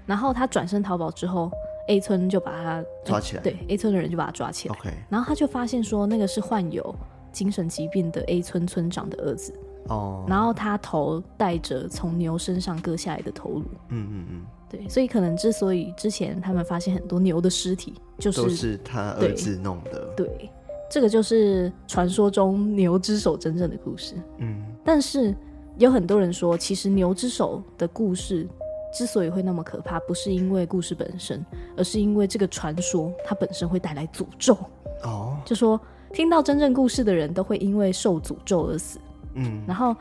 [0.06, 1.50] 然后他转身逃跑之后
[1.88, 4.74] ，A 村就把他抓起来，对，A 村的人就把他抓起来。
[4.74, 6.94] OK，然后他就发现说，那个是患有
[7.30, 9.54] 精神疾病的 A 村村长的儿子。
[9.88, 13.64] 哦，然后他头戴着从牛身上割下来的头颅。
[13.88, 20.12] 嗯嗯嗯，对，所以可能之所以之前他们发现很多牛的尸体，就是都是他儿子弄的。
[20.16, 20.26] 对。
[20.26, 20.50] 对
[20.90, 24.16] 这个就是传说中牛之手真正的故事。
[24.38, 25.34] 嗯，但是
[25.78, 28.46] 有很多人说，其实牛之手的故事
[28.92, 34.58] 之所以会那么可怕，不是因为故事本身，而是因为这个传说它本身会带来诅咒。
[35.04, 35.80] 哦，就说
[36.12, 38.98] 听到真正故事的人都会因为受诅咒而死。
[39.34, 39.94] 嗯，然后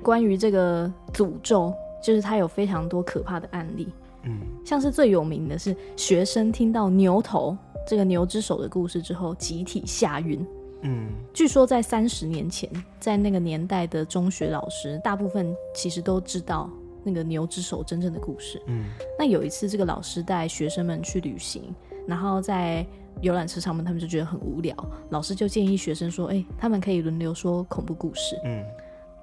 [0.00, 3.88] 关于这个诅咒，就是它有非常多可怕的案例。
[4.22, 7.56] 嗯，像是最有名的是学生听到牛头。
[7.86, 10.44] 这个牛之手的故事之后，集体吓晕。
[10.82, 12.68] 嗯，据说在三十年前，
[13.00, 16.68] 在那个年代的中学老师，大部分其实都知道
[17.02, 18.60] 那个牛之手真正的故事。
[18.66, 18.84] 嗯，
[19.18, 21.74] 那有一次，这个老师带学生们去旅行，
[22.06, 22.86] 然后在
[23.22, 24.76] 游览车上面，他们就觉得很无聊，
[25.08, 28.62] 老师就建议学生说：“哎，他们可以轮流说恐怖故事。”嗯，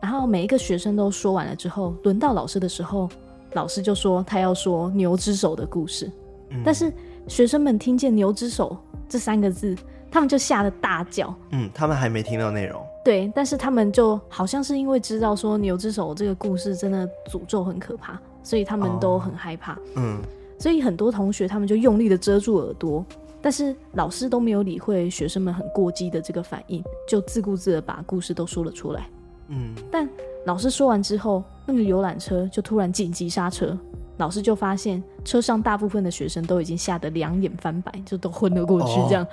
[0.02, 3.08] 然后每一个学生都说完了之后，轮到老师的时候，
[3.54, 6.12] 老师就说他要说牛之手的故事。
[6.50, 6.92] 嗯、但是
[7.28, 9.76] 学生们听见“牛之手”这三个字，
[10.12, 11.34] 他们就吓得大叫。
[11.52, 12.82] 嗯，他们还没听到内容。
[13.04, 19.74] 对，但是他们就好像是因为知道说牛之手这个故事真的诅咒很可怕，所以他们都很害怕。
[19.74, 20.22] 哦、嗯，
[20.58, 23.06] 所以很多同学他们就用力的遮住耳朵，
[23.42, 29.10] 但是老师都没有理会学生们很过激的这个反应，就自顾自的把故事都说了出来。
[29.50, 30.08] 嗯，但
[30.46, 33.78] 老师说完之后，那个游览车就突然紧急刹车，
[34.18, 39.00] 老师就发现车上大部分的学生都已经吓得两眼翻白，就都昏了过去。
[39.08, 39.28] 这样，哦、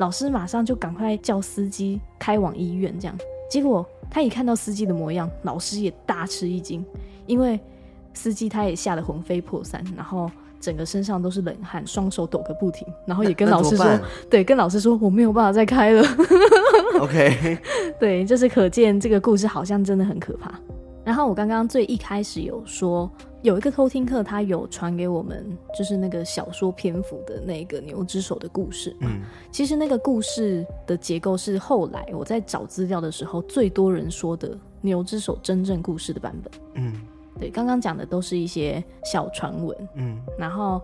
[0.00, 2.94] 老师马上就赶快叫司机开往医院。
[2.98, 3.16] 这样，
[3.50, 6.84] 结果他一看到司机的模样，老师也大吃一惊，
[7.26, 7.58] 因为
[8.14, 10.30] 司机他也吓得魂飞魄散，然后。
[10.62, 13.84] 整个身上都是冷汗，双手抖个不停，然后也跟老师说
[14.30, 16.04] ：“对，跟老师说我没有办法再开了。”
[17.02, 17.58] OK，
[17.98, 20.54] 对，就是可见这个故事好像真的很可怕。
[21.04, 23.10] 然后我刚刚最一开始有说，
[23.42, 25.44] 有一个偷听课他有传给我们，
[25.76, 28.96] 就是那个小说篇幅的那个牛之手的故事。
[29.00, 36.52] 嗯，其实那个故事的结构是后来我在找资料的时候最多人说的牛之手真正故事的版本。
[36.74, 36.94] 嗯。
[37.38, 40.80] 对，刚刚讲的都是一些小传闻，嗯，然后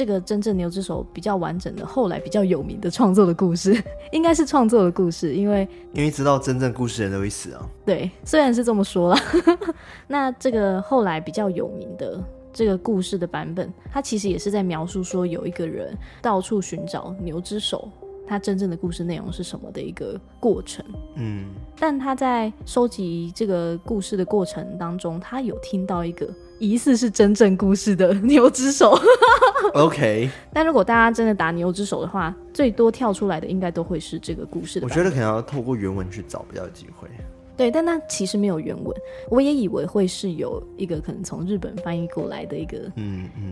[0.00, 3.78] 这个真正牛之手比较完整的，后来比较有名的创作的故事，
[4.12, 7.68] 应该是创作的故事，因为因为知道真正故事的人都会死啊。
[7.84, 9.20] 对，虽然是这么说啦，
[10.08, 12.18] 那这个后来比较有名的
[12.50, 17.86] 这个故事的版本，它其实也是在描述说有一个人到处寻找牛之手。
[18.30, 20.84] 他真正的故事内容是什么的一个过程？
[21.16, 26.28] 嗯，但他在收集这个故事的过程当中，他有听到一个
[26.60, 28.96] 疑似是真正故事的 牛之手。
[29.74, 34.86] OK， 但如果大家真的打牛之手的话，最多跳出来的应该都会是这个故事的。
[34.86, 37.08] 我觉得可能要透过原文去找比较有机会。
[37.60, 38.96] 对，但那其实没有原文，
[39.28, 42.78] 我也以为会是有一个可能从日本翻译过来的一个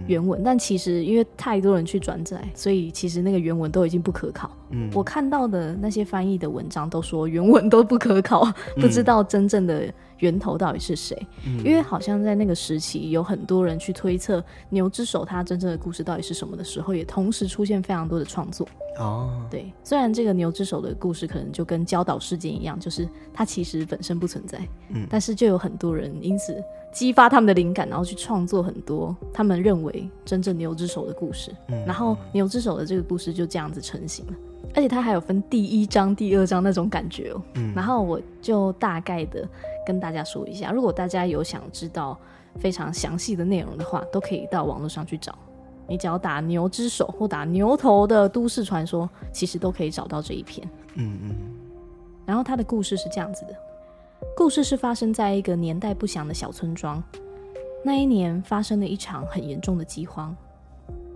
[0.06, 4.50] 原文，嗯嗯、但其实因为太多人去转载，所以其实那个原文都已经不可考。
[4.70, 11.16] 嗯，我看到的那些翻译的文章都说原文都不可考， 嗯、不知道真正的源头到底是谁。
[11.46, 18.66] 嗯、因为好像在那个时期有很多人去推测牛之手它真正的故事到底是什么的时候，也同时出现非常多的创作。
[18.98, 26.60] 哦，对，虽然这个牛之手的故事可能就跟教导事件一样，就是它其实本身不存在，嗯，但是就有很多人因此
[26.92, 34.32] 激发他们的灵感，然后去创作很多他们认为真正牛之手的故事，嗯，然后牛之手的这个故事就这样子成型了，
[34.74, 39.48] 而且它还有分第一章、第二章那种感觉哦，嗯，然后我就大概的
[39.86, 42.18] 跟大家说一下，如果大家有想知道
[42.58, 45.36] 非常详细的内容的话，都可以到网络上去找。
[45.86, 50.68] 你只要打牛之手或打牛头的都市传说，其实都可以找到这一篇。
[50.96, 51.36] 嗯嗯。
[52.26, 53.54] 然后它的故事是这样子的：
[54.36, 57.02] 故事是发生在一个年代不详的小村庄。
[57.82, 60.36] 那一年发生了一场很严重的饥荒，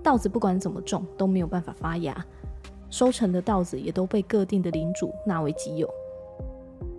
[0.02, 2.24] 稻子不管怎么种都没有办法发芽，
[2.92, 5.88] 收成的稻子也都被各地的领主纳为己有。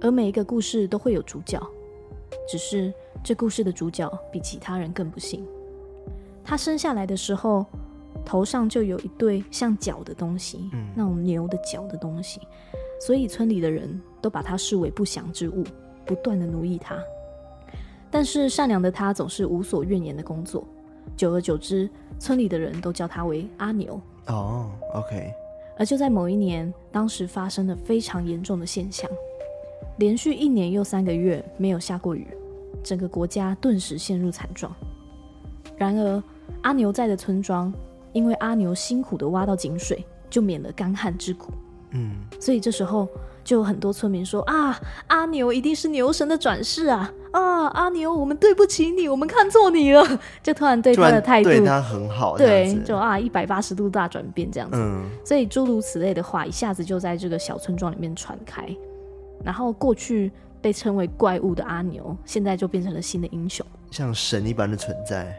[0.02, 1.62] 而每一个故事都会有主角，
[2.50, 2.92] 只是
[3.24, 5.46] 这故事的主角比其他人更不幸。
[6.44, 7.64] 他生下来的时候，
[8.26, 12.42] 头上就有一对像角的东西，嗯、那种牛的角的东西，
[13.00, 15.64] 所以村里的人都把他视为不祥之物，
[16.08, 16.98] 不断的奴役他。
[18.10, 20.68] 但是善良的他总是无所怨言的工作，
[21.16, 24.02] 久而久之，村里的人都叫他为阿牛。
[24.26, 25.32] 哦，OK。
[25.78, 29.10] 而就在某一年，当时发生了非常严重的现象，
[29.98, 32.28] 连续一年又三个月没有下过雨，
[32.84, 34.74] 整个国家顿时陷入惨状。
[35.76, 36.24] 然而，
[36.62, 37.74] 阿牛在的村庄，
[38.12, 41.52] 因为阿牛辛苦的挖到井水，就免了干旱之苦。
[41.92, 43.08] 嗯，所以这时候
[43.44, 47.12] 就有很多村民说啊，阿牛一定是牛神的转世啊！
[47.34, 50.04] 啊，阿牛，我们对不起你，我们看错你了。
[50.42, 54.78] 就突然对他的态度对他很好，对，就啊一百八十度大转变这样子。
[54.80, 58.64] 嗯，所以诸如此类的话，一下子就在这个小村庄里面传开。
[59.44, 65.36] 然后过去被称为怪物的阿牛，现在就变成了新的英雄，像神一般的存在。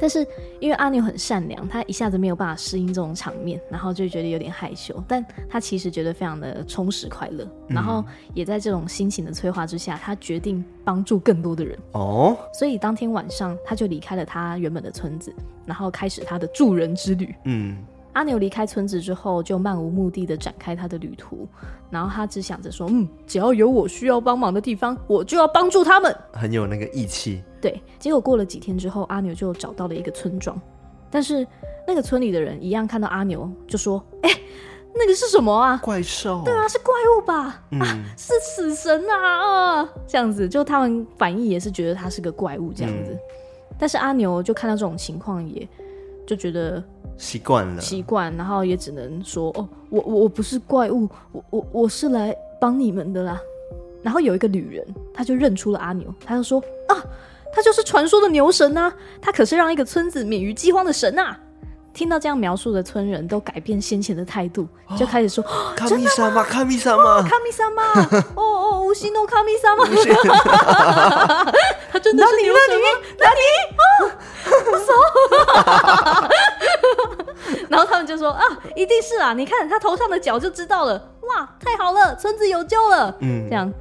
[0.00, 0.26] 但是
[0.60, 5.02] 因为阿牛很善良，他一下子没有办法适应这种场面，然后就觉得有点害羞。
[5.06, 11.78] 但他其实觉得非常的充实快乐，嗯、然后也在这种心情的催化之下，他决定帮助更多的人。
[11.92, 15.32] 哦，所以当天晚上他就离开了他原本的村子，
[15.66, 17.34] 然后开始他的助人之旅。
[17.44, 17.76] 嗯。
[18.12, 21.48] 阿牛离开村子之后，就漫无目的的展开他的旅途，
[21.90, 27.42] 然后他只想着说：“嗯，只要有我需要帮忙的地方，我就要帮助他们。”很有那个义气。
[27.60, 30.60] 对，结果过了几天之后，阿牛就找到了一个村庄，
[31.10, 31.46] 但是
[31.86, 34.30] 那个村里的人一样看到阿牛就说：“哎，
[34.94, 35.80] 那个是什么啊？
[35.82, 36.42] 怪兽？
[36.44, 37.62] 对啊，是怪物吧？
[37.70, 39.80] 嗯、啊，是死神啊！
[39.80, 43.12] 啊，这样子，就他们反应也是觉得他是个怪物这样子。
[43.12, 43.18] 嗯、
[43.78, 45.66] 但是阿牛就看到这种情况，也
[46.26, 46.82] 就觉得
[47.16, 53.40] 习惯了，习惯，然后也只能说：“哦，我我我不是怪物，我我我是来帮你们的啦。”
[54.02, 56.96] 然后有一个女人，她就认出了阿牛，她就说：“啊，
[57.52, 58.92] 她就是传说的牛神啊！
[59.20, 61.38] 她可是让一个村子免于饥荒的神啊！”
[61.94, 64.66] 听到这样描述的村人都改变先前的态度，
[64.96, 65.44] 就开始说
[65.76, 67.82] ：“卡米萨玛，卡米萨玛，卡米萨玛，
[68.34, 69.84] 哦 哦，无心诺卡米萨玛，
[71.92, 72.86] 他真的是牛神吗？
[73.18, 73.30] 哪里？
[73.30, 73.40] 哪里？
[73.76, 73.84] 啊，
[74.64, 74.86] 不熟。
[77.68, 78.42] 然后他们就说：啊，
[78.76, 79.32] 一定是啊！
[79.32, 80.94] 你看他头上的角就知道了。
[81.22, 83.14] 哇，太好了，村子有救了。
[83.20, 83.72] 嗯，这样。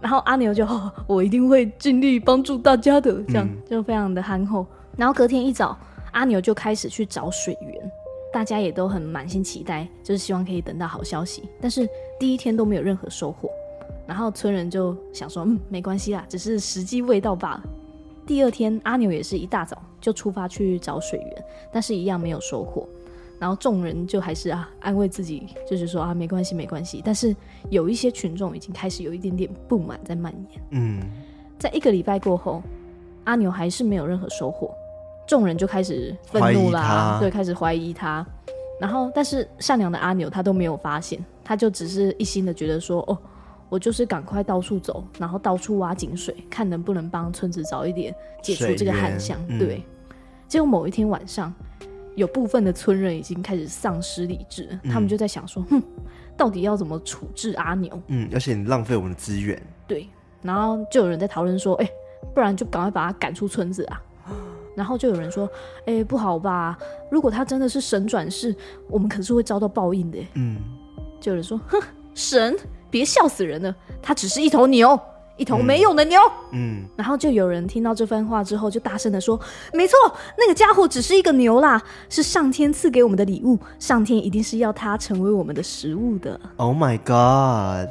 [0.00, 0.66] 然后阿牛就：
[1.06, 3.12] 我一定会尽力帮助大家的。
[3.28, 4.66] 这样就非常的憨厚。
[4.96, 5.76] 然后隔天一早。
[6.12, 7.92] 阿牛就开始去找水源，
[8.32, 11.42] 大家也都很满心期待，就是希望可以等到好消息。
[11.60, 11.88] 但是
[12.18, 13.50] 第一天都没有任何收获，
[14.06, 17.62] 然后村人就想说，嗯，没关系啦，只是时机未到罢了。
[18.26, 22.88] 第二天，阿牛也是一大早就出发去找水源，但是一样没有收获。
[23.38, 27.02] 然后众人就还是啊安慰自己，就是说啊没关系没关系。
[27.04, 27.34] 但是
[27.70, 30.62] 有一些群众已经开始有一点点不满在蔓延。
[30.70, 31.00] 嗯，
[31.58, 32.62] 在一个礼拜过后，
[33.24, 34.72] 阿牛还是没有任何收获。
[35.32, 38.22] 众人就开始愤怒啦，对，开始怀疑他。
[38.78, 43.16] 然后，但是善良的阿牛他都没有发现，他就只是一心的觉得说：“哦，
[43.70, 49.38] 我就是赶快到处走，然后到处挖井水，看能不能帮村子早一点解除这个旱象。
[49.48, 49.82] 嗯”对。
[50.46, 51.50] 结果某一天晚上，
[52.14, 55.82] 有部分的村人已经开始丧失理智，嗯、他们就在想说：“哼，
[56.36, 59.58] 到底要怎么处置阿牛？”嗯，而且你浪费我们的资源。
[59.86, 60.06] 对。
[60.42, 61.92] 然后就有人在讨论说：“哎、欸，
[62.34, 63.98] 不然就赶快把他赶出村子啊！”
[64.74, 65.48] 然后就有人说
[65.86, 66.76] ：“哎、欸，不好吧？
[67.10, 68.54] 如果他真的是神转世，
[68.88, 70.56] 我们可是会遭到报应的。”嗯，
[71.20, 71.80] 就有人说：“哼，
[72.14, 72.56] 神，
[72.90, 74.98] 别笑死人了，他只是一头牛，
[75.36, 76.18] 一头没用的牛。
[76.52, 79.38] 嗯”嗯，然后就有人听到这番话之后，就大声的说
[79.72, 79.96] ：“没错，
[80.38, 86.40] 那个家伙只是一个牛啦，是上天赐给我们的礼物，上天一定是要他成为我们的食物的。
[86.56, 87.88] ”Oh my god，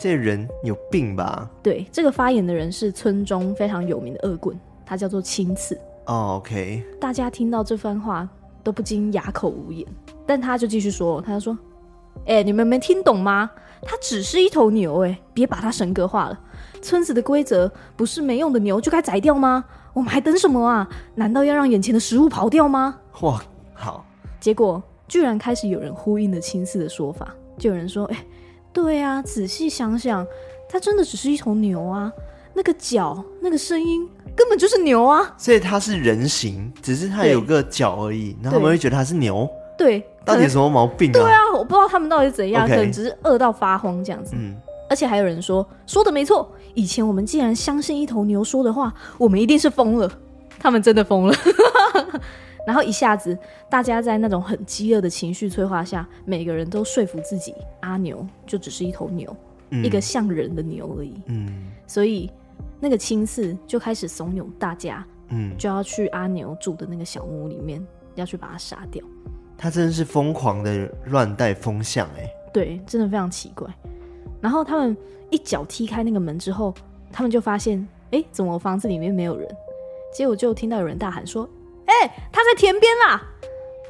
[0.00, 1.50] 这人有病吧？
[1.62, 5.78] 对，这个发言的人是村中非常有名的恶棍，他叫做青刺。
[6.06, 6.84] 哦、oh，OK。
[7.00, 8.28] 大家听到这番话
[8.64, 9.86] 都不禁哑口无言，
[10.26, 11.56] 但他就继续说，他就说
[12.26, 13.50] ：“哎、欸，你们没听懂吗？
[13.82, 16.38] 他只是一头牛，哎，别把它神格化了。
[16.80, 19.64] 村子的规则不是没用的牛就该宰掉吗？
[19.92, 20.88] 我们还等什么啊？
[21.14, 23.40] 难道要让眼前的食物跑掉吗？”哇，
[23.72, 24.04] 好。
[24.40, 28.26] 结果居然开始有人呼应了青刺的说法，就有人说：“哎、欸，
[28.72, 30.26] 对啊，仔细想想，
[30.68, 32.12] 他真的只是一头牛啊。”
[32.54, 35.34] 那个脚，那个声音，根本就是牛啊！
[35.36, 39.48] 所以它是人形，只是它有个脚而已，然后他们会觉得它是牛。
[39.76, 41.12] 对，到底有什么毛病啊？
[41.12, 44.36] 对啊，我不知道他们到底是怎样能只是饿到发慌这样子。
[44.36, 44.56] 嗯，
[44.88, 50.10] 而且还有人说，说的没错，以前我们既然相信一头牛说的话，我们一定是疯了。
[50.58, 51.34] 他们真的疯了。
[52.64, 53.36] 然后一下子，
[53.68, 59.36] 大家在那种很饥饿的情绪催化下，每个人都说服自己，阿牛就只是一头牛，
[59.70, 61.14] 嗯，一个像人的牛而已。
[61.26, 62.30] 嗯，所以。
[62.82, 67.80] 那个青刺就开始怂恿大家，嗯，就要去阿牛住的那个小木屋里面，
[68.16, 69.04] 要去把他杀掉。
[69.56, 73.72] 他真的是疯狂的乱带风向，哎，对，真的非常奇怪。
[74.40, 74.96] 然后他们
[75.30, 76.74] 一脚踢开那个门之后，
[77.12, 79.48] 他们就发现，哎，怎么房子里面没有人？
[80.12, 81.48] 结果就听到有人大喊说
[81.86, 83.22] ：“哎，他在田边啦！”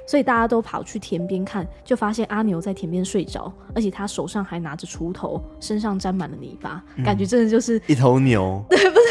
[0.07, 8.63] 所以大家都跑去田边看，就发现阿牛在田边睡着，而且他手上还拿着锄头，身上沾满了泥巴，嗯，感觉真的就是一头牛。
[8.69, 9.03] 对，不是？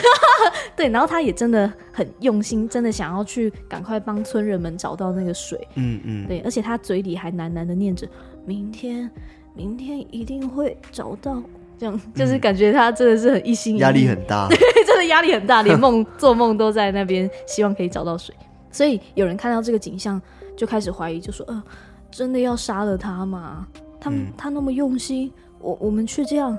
[0.75, 5.67] 对，然后他也真的很用心，真的想要去赶快帮村人们找到那个水。
[5.75, 6.27] 嗯嗯。
[6.27, 8.07] 对，而且他嘴里还喃喃的念着
[8.45, 9.09] ：“明天，
[9.53, 11.41] 明天一定会找到。”
[11.77, 14.47] 这样就是感觉他真的是很一心一意，压力很大。
[14.49, 18.35] 对，真的压力很大，连梦做梦都在那边希望可以找到水。
[18.71, 20.21] 所以有人看到这个景象。
[20.56, 21.64] 就开始怀疑，就说：“呃，
[22.12, 23.68] 真的要杀了他吗？
[23.99, 26.58] 他们、嗯、他那么用心，我我们却这样，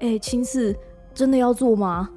[0.00, 0.76] 哎、欸，青刺
[1.14, 2.08] 真的要做吗？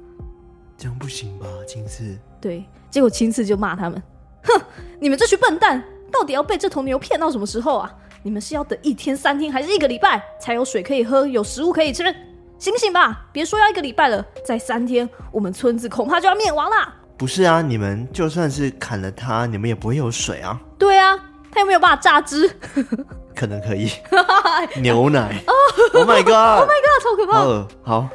[0.76, 2.16] 这样不行吧，青次。
[2.40, 4.02] 对，结果青次就骂他们：
[4.44, 4.60] 哼，
[5.00, 7.94] 你们这群笨蛋，到底要被这头牛骗到什么时候啊？
[8.24, 12.04] 你们是要等一天、三天，还是一个礼拜才有水可以喝，有食物可以吃？
[12.58, 20.60] 醒醒吧，别说要一个礼拜了，再三天，我们村子恐怕就要灭亡了。”不是啊，你们就算是砍了他，你们也不会有水啊。
[20.82, 21.16] 对啊，
[21.52, 22.50] 他有没有办法榨汁？
[23.36, 23.88] 可能可以。
[24.82, 25.40] 牛奶。
[25.94, 27.02] Oh my god！Oh my god！
[27.04, 27.38] 超可怕。
[27.38, 28.08] 好，好。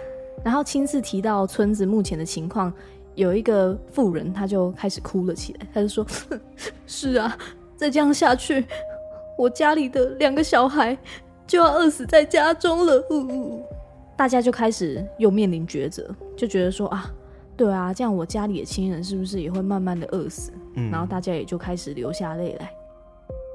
[0.43, 2.71] 然后亲自提到村子目前的情况，
[3.15, 5.67] 有一个妇人，他就开始哭了起来。
[5.73, 6.05] 他就说
[6.85, 7.37] ：“是啊，
[7.77, 8.65] 再这样下去，
[9.37, 10.97] 我家里的两个小孩
[11.47, 13.01] 就要饿死在家中了。
[13.09, 13.65] 呜呜，
[14.17, 16.05] 大家就开始又面临抉择，
[16.35, 17.09] 就觉得说啊，
[17.57, 20.51] 对啊，这样我家里的亲人是不是也会慢慢的饿死？
[20.75, 22.69] 嗯，然后大家也就开始流下泪来。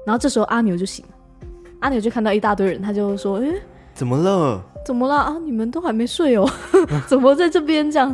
[0.05, 1.47] 然后这时候阿牛就醒了，
[1.79, 3.53] 阿牛就看到一大堆人，他就说：“哎，
[3.93, 4.61] 怎么了？
[4.85, 5.37] 怎么了啊？
[5.45, 6.45] 你们都还没睡哦？
[7.07, 8.13] 怎么在这边这样？”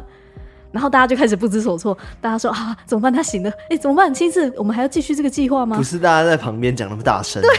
[0.72, 3.12] 然后大家就开始不知所措，大家说：“啊，怎么办？
[3.12, 4.14] 他醒了，哎，怎么办？
[4.14, 7.42] 亲自，我们还要继续这个计划吗？”不是，大家在旁边讲那么大声。
[7.42, 7.50] 对，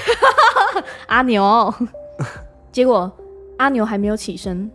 [1.09, 1.75] 阿牛。
[2.71, 3.11] 结果
[3.59, 4.71] 阿牛还没有起身，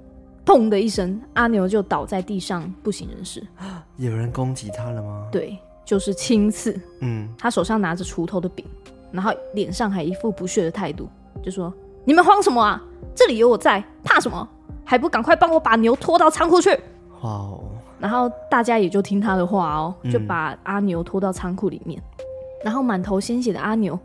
[0.46, 3.46] 砰的一声，阿牛就倒在地上，不省人事。
[3.98, 5.28] 有人攻击他了吗？
[5.32, 6.80] 对，就是青刺。
[7.02, 8.66] 嗯，他手上拿着锄头的柄。
[9.12, 11.08] 然后脸上还一副不屑的态度，
[11.42, 11.74] 就说
[12.04, 12.82] ：“你们慌什么啊？
[13.16, 14.46] 这里有我在，怕什么？
[14.84, 16.70] 还不赶快帮我把牛拖到仓库去！”
[17.22, 17.64] 哇哦！
[17.98, 22.02] 然后大家也就听他的话哦，就把阿牛拖到仓库里面。
[22.02, 22.26] 嗯、
[22.66, 23.98] 然后满头鲜血的阿牛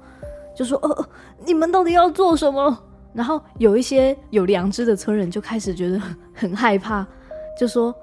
[0.55, 1.07] 就说：“呃，
[1.45, 2.79] 你们到底要做什么？”
[3.13, 6.01] 然后有一些有良知的村人就开始觉得
[6.35, 7.07] 很害怕，
[7.59, 7.95] 就说：“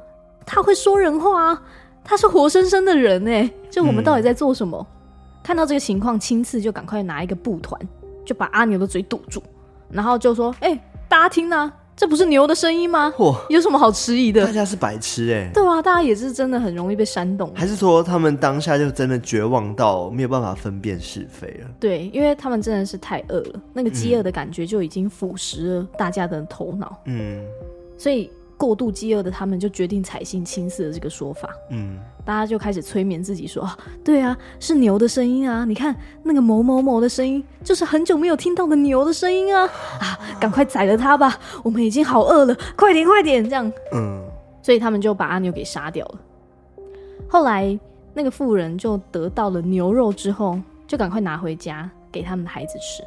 [0.45, 1.63] 他会说人话啊，
[2.03, 4.93] 他是活生生的人哎，就我们到底在做什么？”嗯
[5.47, 7.79] 看到这个情况，青刺就赶快拿一个布团，
[8.25, 9.41] 就把阿牛的嘴堵住，
[9.89, 13.11] 然后就说：“哎、欸，大家听啊，这不是牛的声音吗？
[13.17, 14.45] 嚯，有什么好迟疑的？
[14.45, 21.67] 大家是白痴哎、欸，对啊，大家也是真的很容易被煽动，还是说他们当下就真的绝望到没有办法分辨是非了？
[21.79, 27.43] 对，因为他们真的是太饿了，那个饥饿的感觉就已经腐蚀了大家的头脑，嗯，
[27.97, 28.29] 所以。
[28.57, 33.69] 过度饥饿的他们就决定采信青色的这个说法，嗯，大家就开始催眠自己说
[34.03, 35.63] ：“对啊，是牛的声音啊！
[35.63, 39.65] 你看那个某某某的声音，就是很久没有听到的牛的声音啊！
[39.99, 41.39] 啊，赶快宰了它吧！
[41.63, 43.47] 我们已经好饿了，快点快点！
[43.47, 44.25] 这样，嗯，
[44.63, 46.19] 所以他们就把阿牛给杀掉了。
[47.29, 47.79] 后来
[48.13, 53.03] 那个妇人就得到了牛肉之后，就赶快拿回家给他们的孩子吃，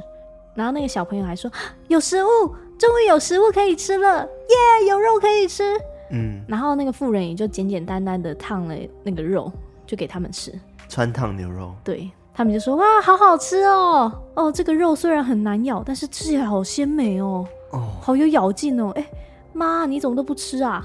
[0.55, 1.51] 然后那个小朋友还说
[1.88, 2.55] 有食物。
[2.81, 4.89] 终于有食物可以吃了，耶、yeah！
[4.89, 5.78] 有肉可以吃。
[6.11, 9.53] 嗯，然后那个妇人也就简简单单的烫了那个肉，
[9.87, 10.51] 就给他们吃。
[10.89, 11.74] 川烫牛肉。
[11.85, 14.11] 对，他们就说哇，好好吃哦！
[14.33, 18.91] 哦，这个肉虽然很难咬，但是吃起来好鲜美哦，哦，好有咬劲哦。
[18.97, 19.07] 哎，
[19.53, 20.83] 妈，你怎么都不吃啊？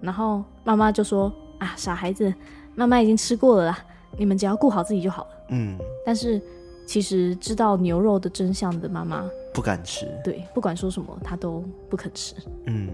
[0.00, 2.34] 然后妈妈就说啊，傻孩子，
[2.74, 3.78] 妈妈已经吃过了啦，
[4.18, 5.30] 你们只要顾好自己就好了。
[5.50, 6.42] 嗯，但是
[6.84, 9.24] 其实知道牛肉的真相的妈妈。
[9.54, 12.34] 不敢吃，对，不管说什么，他都不肯吃。
[12.66, 12.88] 嗯，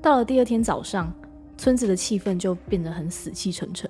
[0.00, 1.12] 到了第二天早上，
[1.58, 3.88] 村子的气氛就变得很死气沉沉。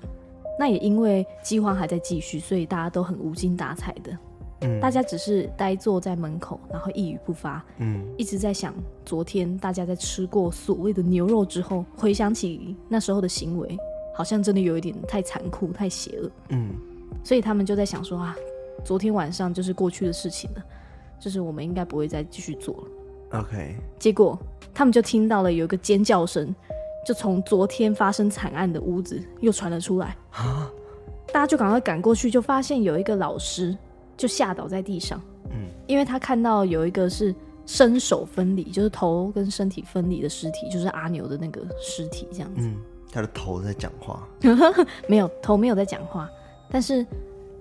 [0.59, 4.17] 那也因为饥荒还在继续，所以大家都很无精打采的。
[4.63, 7.65] 嗯，大家只是呆坐在门口，然后一语不发。
[7.77, 13.77] 嗯，一直在想昨天大家在吃过所谓的牛肉之后，回想起那时候的行为，
[14.13, 16.29] 好像真的有一点太残酷、太邪恶。
[16.49, 16.75] 嗯，
[17.23, 18.35] 所以他们就在想说啊，
[18.83, 20.63] 昨天晚上就是过去的事情了。
[21.21, 23.39] 就是我们应该不会再继续做了。
[23.39, 24.37] OK，结果
[24.73, 26.53] 他们就听到了有一个尖叫声，
[27.05, 30.17] 就从昨天发生惨案的屋子又传了出来。
[30.31, 30.69] 啊！
[31.27, 33.77] 大家就赶快赶过去，就发现有一个老师
[34.17, 35.21] 就吓倒在地上。
[35.51, 37.33] 嗯，因为他看到有一个是
[37.65, 42.67] 身手分离，就是头跟身体分离的尸体，就是阿牛的那个尸体这样子。
[42.67, 42.75] 嗯，
[43.09, 44.27] 他的头在讲话，
[45.07, 46.29] 没有头没有在讲话，
[46.69, 47.05] 但是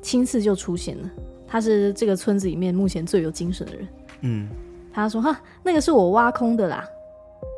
[0.03, 1.11] 青刺就出现了。
[1.51, 3.89] 他是这个村子里面目前最有精神的人。
[4.21, 4.49] 嗯，
[4.93, 6.87] 他说：“哈，那个是我挖空的啦。”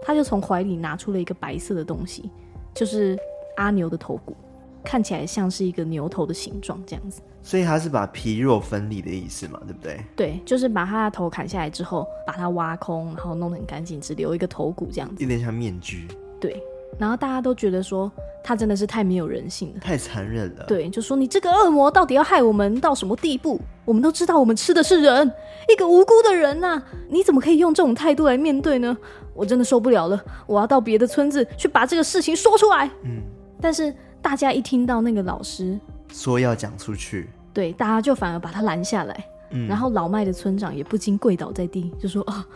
[0.05, 2.30] 他就从怀里拿出了一个白色的东西，
[2.74, 3.18] 就是
[3.57, 4.34] 阿牛的头骨，
[4.82, 7.20] 看起来像是一个牛头的形状，这样子。
[7.43, 10.01] 所以他是把皮肉分离的意思嘛，对不对？
[10.16, 16.07] 对，就是把他的头砍下来之后，把它挖空，然后弄得很干净，只留一个头骨这样子，有点像面具。
[16.40, 16.62] 对。
[16.99, 18.11] 然后大家都觉得说
[18.45, 20.64] 他真的是太没有人性了，太残忍了。
[20.66, 23.61] 对，就说你这个恶魔到底要害我们到什么地步？
[23.84, 25.32] 我们都知道我们吃的是人，
[25.68, 28.97] 一个无辜的人呐、啊，你怎么可以用这种态度来面对呢？
[29.34, 32.88] 我真的受不了了，我要到别的村子去把这个事情说出来。
[33.05, 33.22] 嗯，
[33.61, 35.78] 但是大家一听到那个老师
[36.12, 39.24] 说要讲出去，对，大家就反而把他拦下来。
[39.51, 42.47] 嗯，然后老迈的村长也不禁跪倒在地，就说啊，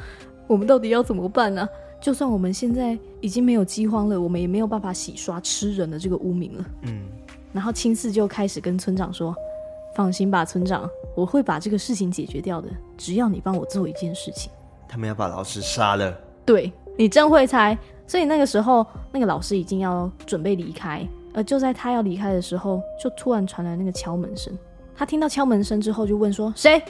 [0.46, 1.68] 我们到底要怎么办呢、啊？
[2.00, 6.64] 就算我们现在已经没有饥荒了，我们也没有办法洗刷吃人的这个污名了。
[6.82, 7.02] 嗯，
[7.52, 9.34] 然后青四就开始跟村长说
[9.96, 12.68] ：“放心吧，村长，我会把这个事情解决掉的。
[12.96, 14.52] 只要你帮我做一件事情。”
[14.86, 16.16] 他们要把老师杀了。
[16.44, 17.76] 对，你真会猜。
[18.06, 24.56] 所以那个时候，那个老师已经要准备离开，而就在他要离开的时候，就突然传来那个敲门声。
[24.94, 26.80] 他听到敲门声之后，就问说：“谁？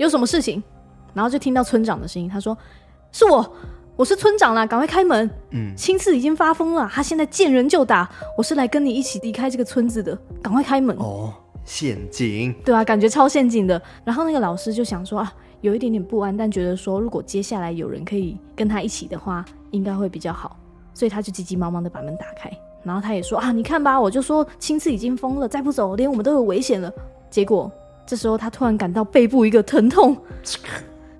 [0.00, 0.60] 有什么事情？”
[1.14, 2.56] 然后就听到村长的声音，他说
[3.12, 3.48] ：“是我。”
[3.96, 5.30] 我是村长啦，赶快开门！
[5.52, 8.06] 嗯，青次已经发疯了，他现在见人就打。
[8.36, 10.94] 我是来跟你一起离开这个村子的，赶快开门！
[10.98, 11.32] 哦，
[11.64, 12.54] 陷阱。
[12.62, 13.80] 对啊，感觉超陷阱的。
[14.04, 15.32] 然后那个老师就想说啊，
[15.62, 20.58] 有一点点不安，但觉得说如果接下来有人可以跟他一起的话，应该会比较好，
[20.92, 22.50] 所以他就急急忙忙的把门打开。
[22.82, 26.92] 然后他也说啊，你看吧，我就说青次已经疯了，再不走，连我们都有危险了。
[27.30, 27.72] 结果
[28.04, 30.14] 这时候他突然感到背部一个疼痛。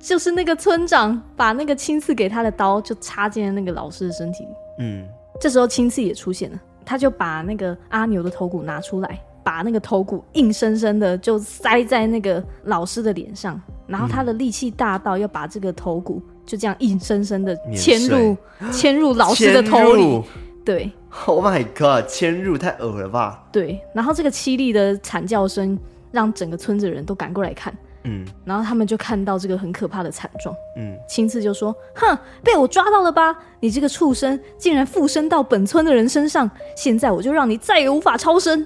[0.06, 4.50] 就是那个村长把那个青刺给他的刀就插进了那个老师的身体里。
[4.78, 5.04] 嗯，
[5.40, 18.36] 这时候青刺也出现了，他就把那个阿牛的头骨拿出来，把那个头骨硬生生的就塞在那个老师的脸上，然后他的力气大到要把这个头骨就这样硬生生的嵌入
[18.70, 20.22] 嵌入老师的头里。
[20.64, 20.88] 对
[21.26, 23.44] ，Oh my God，嵌入太恶了吧？
[23.50, 25.76] 对，然后这个凄厉的惨叫声
[26.12, 27.76] 让整个村子的人都赶过来看。
[28.06, 30.54] 嗯，然后他们就看到这个很可怕的惨状。
[30.76, 33.36] 嗯，青次就说：“哼，被我抓到了吧？
[33.60, 36.48] 你这个畜生，竟然附身到本村的人身上！
[36.76, 38.64] 现在我就让你再也无法超生。”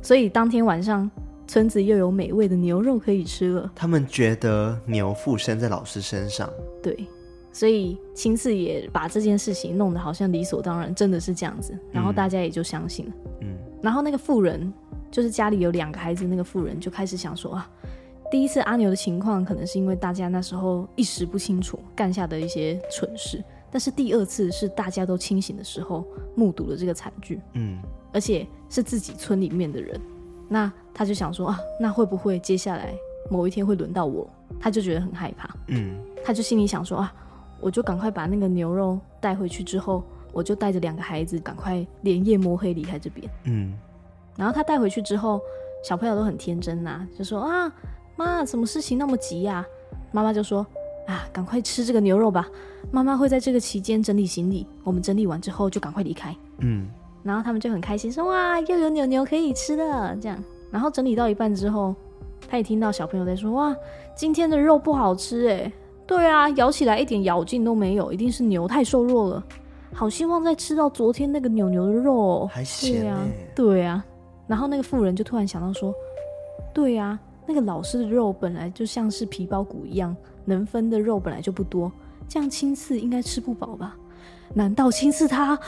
[0.00, 1.10] 所以当天晚上，
[1.46, 3.70] 村子又有美味的牛肉可以吃了。
[3.74, 6.48] 他们觉得牛附身在老师身上。
[6.82, 7.06] 对，
[7.52, 11.76] 所以青次也把这件事情弄得好像理所当然，真的是这样子。
[11.92, 13.12] 然后大家也就相信了。
[13.42, 13.48] 嗯，
[13.82, 14.72] 然后那个妇人，
[15.10, 17.68] 就是家里有两个孩子，那个妇人就开始想说啊。
[18.30, 23.42] 第一次阿牛的情况，可能是因为大家那时候一时不清楚，干下的一些蠢事。
[23.70, 26.04] 但是第二次是大家都清醒的时候，
[26.34, 27.78] 目睹了这个惨剧，嗯，
[28.12, 30.00] 而且是自己村里面的人，
[30.48, 32.94] 那他就想说啊，那会不会接下来
[33.30, 34.28] 某一天会轮到我？
[34.58, 37.14] 他就觉得很害怕，嗯，他就心里想说啊，
[37.60, 40.02] 我就赶快把那个牛肉带回去之后，
[40.32, 43.74] 我就带着两个孩子赶快连夜摸黑离开这边，嗯，
[44.36, 45.40] 然后他带回去之后，
[45.84, 47.72] 小朋友都很天真呐、啊，就说啊。
[48.18, 49.64] 妈，怎么事情那么急呀？
[50.10, 50.66] 妈妈就说
[51.06, 52.48] ：“啊，赶快吃这个牛肉吧。
[52.90, 56.88] 妈妈会在这个期间整理行李，我们整理完之后就赶快离开。”嗯，
[57.22, 60.42] 然后他们就很开心，说：“哇，又有牛牛可以吃了。”这样，
[60.72, 61.94] 然后整理到一半之后，
[62.48, 63.76] 他也听到小朋友在说：“哇，
[64.16, 65.72] 今天的肉不好吃诶。”
[66.04, 69.44] 对啊，咬起来一点咬劲都没有，一定是牛太瘦弱了。
[69.92, 73.00] 好希望再吃到昨天那个牛牛的肉，还咸耶。
[73.02, 74.04] 对啊，对啊。
[74.46, 75.94] 然后那个妇人就突然想到说
[76.74, 81.90] ：“对啊。”那个老师的肉本来就像是皮包骨一样，能分的肉本来就不多，
[82.28, 83.96] 这样青刺应该吃不饱吧？
[84.54, 85.58] 难道青刺他？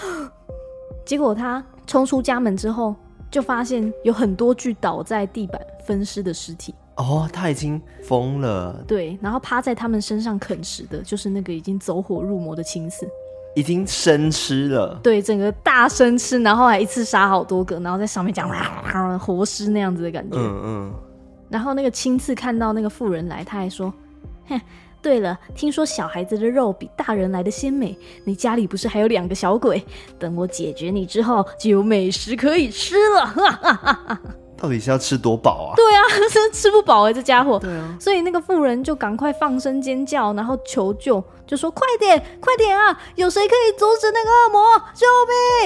[1.07, 2.95] 结果他冲出家门之后，
[3.31, 6.74] 就发现有很多具倒在地板分尸的尸体。
[6.97, 8.85] 哦，他已经疯了。
[8.87, 13.09] 对，然后趴在他们身上啃食的，就是那个已经走火入魔的青刺，
[13.57, 15.01] 已经生吃了。
[15.03, 20.37] 对，整个大生吃，然后还一次杀好多个，然后在上面讲哇， 活尸那样子的感觉。
[20.37, 20.95] 嗯嗯。
[21.51, 23.93] 然后那个亲次看到那个妇人来，他还说
[24.49, 24.61] ：“哼，
[25.03, 29.85] 对了，听说小孩子的肉比大人来的鲜美，你家里不是还有两个小鬼？
[30.19, 34.21] 等我解决你之后，就有美食可以吃了。”哈哈哈哈，
[34.57, 35.75] 到底是要吃多饱啊？
[35.75, 37.59] 对啊，真 吃不饱哎，这家伙。
[37.59, 37.97] 对啊。
[37.99, 42.97] 所以那个妇人就赶快放声尖叫，然后求救，就说：“快点，快点啊！
[43.17, 44.79] 有谁可以阻止那个恶魔？
[44.95, 45.07] 救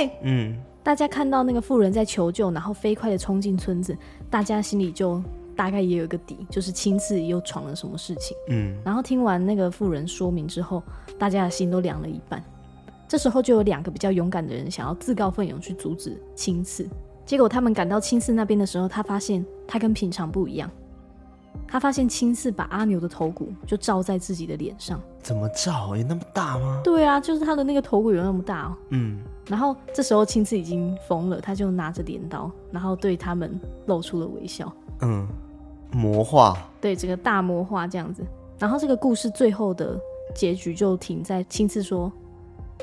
[0.00, 0.56] 命！”嗯。
[0.82, 3.96] 大家看到那个妇人在求救，然后飞快的冲进村子，
[4.30, 5.22] 大家心里就。
[5.56, 8.36] 大概也有一个底，就是青次又闯了什么事情。
[8.50, 10.82] 嗯，然后听完那个妇人说明之后，
[11.18, 12.42] 大家的心都凉了一半。
[13.06, 16.88] 这时候就有两个比较勇敢的人想要自告奋勇去阻止青次。
[17.24, 20.70] 结果他们赶到青次那边的时候，他发现他跟平常不一样。
[21.68, 25.00] 他发现青次把阿牛的头骨就罩在自己的脸上。
[25.22, 25.96] 怎么罩？
[25.96, 26.80] 有那么大吗？
[26.82, 28.76] 对啊，就是他的那个头骨有那么大哦。
[28.90, 29.22] 嗯。
[29.48, 34.72] 然后这时候青次已经疯了，他就拿着镰刀，然后对他们露出了微笑。
[35.00, 35.28] 嗯。
[35.96, 38.24] 魔化，对，这个大魔化这样子，
[38.58, 39.96] 然后这个故事最后的
[40.34, 42.12] 结局就停在青次说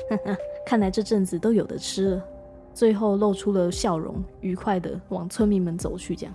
[0.08, 0.34] 呵呵
[0.64, 2.24] ：“看来这阵子都有的吃了。”
[2.72, 6.16] 最后露出了笑容，愉快的往村民们走去。
[6.16, 6.34] 这样，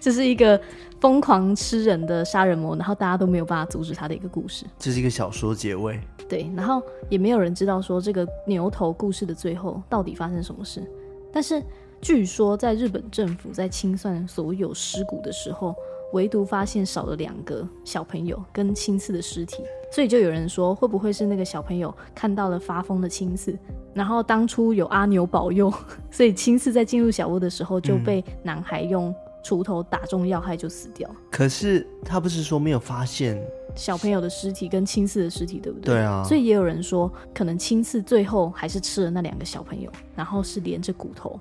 [0.00, 0.58] 这是一个
[1.02, 4.64] 疯狂吃人的杀人魔，然后大家都没有办法阻止他的一个故事。
[4.78, 10.82] 这是一个小说结尾，对，然后也没有人知道说这个牛头故事的最后到底发生什么事，
[11.30, 11.62] 但是
[12.00, 15.74] 据说在日本政府在清算所有尸骨的时候。
[16.12, 23.56] 唯独发现少了两个小朋友跟青次的尸体，所以就有人说，会不会是那个小朋友看到了发疯的青次，
[23.94, 25.72] 然后当初有阿牛保佑，
[26.10, 31.08] 所以青次在进入小屋的时候就被男孩用锄头打中要害就死掉。
[31.30, 33.40] 可是他不是说没有发现
[33.76, 35.94] 小朋友的尸体跟青次的尸体，对不对？
[35.94, 36.24] 对啊。
[36.24, 41.38] 所以也有人说，可能青次最后还是吃了那两个小朋友，然后是连着骨头。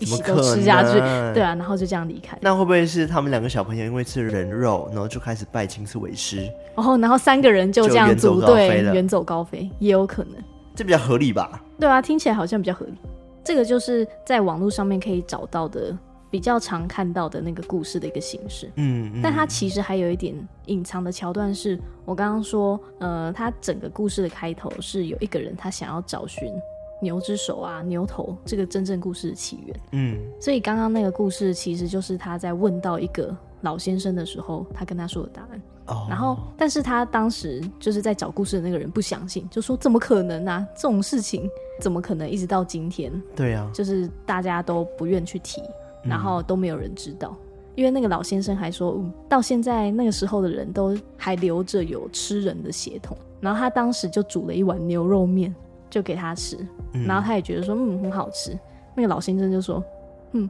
[0.00, 0.98] 一起都吃下去，
[1.34, 2.36] 对啊，然后就这样离开。
[2.40, 6.50] 那会不会是他们两个小朋友因为吃人肉，然后就开始拜青次为师？
[6.74, 10.34] 然后，然后三个人就这样组队远走高飞，也有可能。
[10.74, 11.62] 这比较合理吧？
[11.78, 12.94] 对啊，听起来好像比较合理。
[13.44, 15.96] 这个就是在网络上面可以找到的
[16.30, 18.70] 比较常看到的那个故事的一个形式。
[18.76, 20.34] 嗯，嗯，但它其实还有一点
[20.66, 26.50] 隐藏的桥段是，是我刚刚说，呃，它整个故事的开头是有一个人他想要找寻
[27.00, 29.80] 牛之手啊，牛头这个真正故事的起源。
[29.92, 35.60] 嗯，所以刚刚那个故事其实就是他在问到一个老先生的时候，他跟他说的答案。
[35.86, 40.64] 哦，然后，但是他当时就是在找故事的那个人不相信，就说怎么可能啊？
[40.76, 43.10] 这种事情怎么可能一直到今天？
[43.34, 45.60] 对啊，就是大家都不愿去提，
[46.04, 47.34] 然后都没有人知道，
[47.74, 55.52] 因为那个老先生还说，嗯，到现在那个时候的人都还留着有吃人的血统，然后他当时就煮了一碗牛肉面。
[55.90, 56.56] 就给他吃，
[57.06, 58.56] 然后他也觉得说，嗯，很好吃。
[58.94, 59.82] 那个老先生就说，
[60.32, 60.48] 嗯，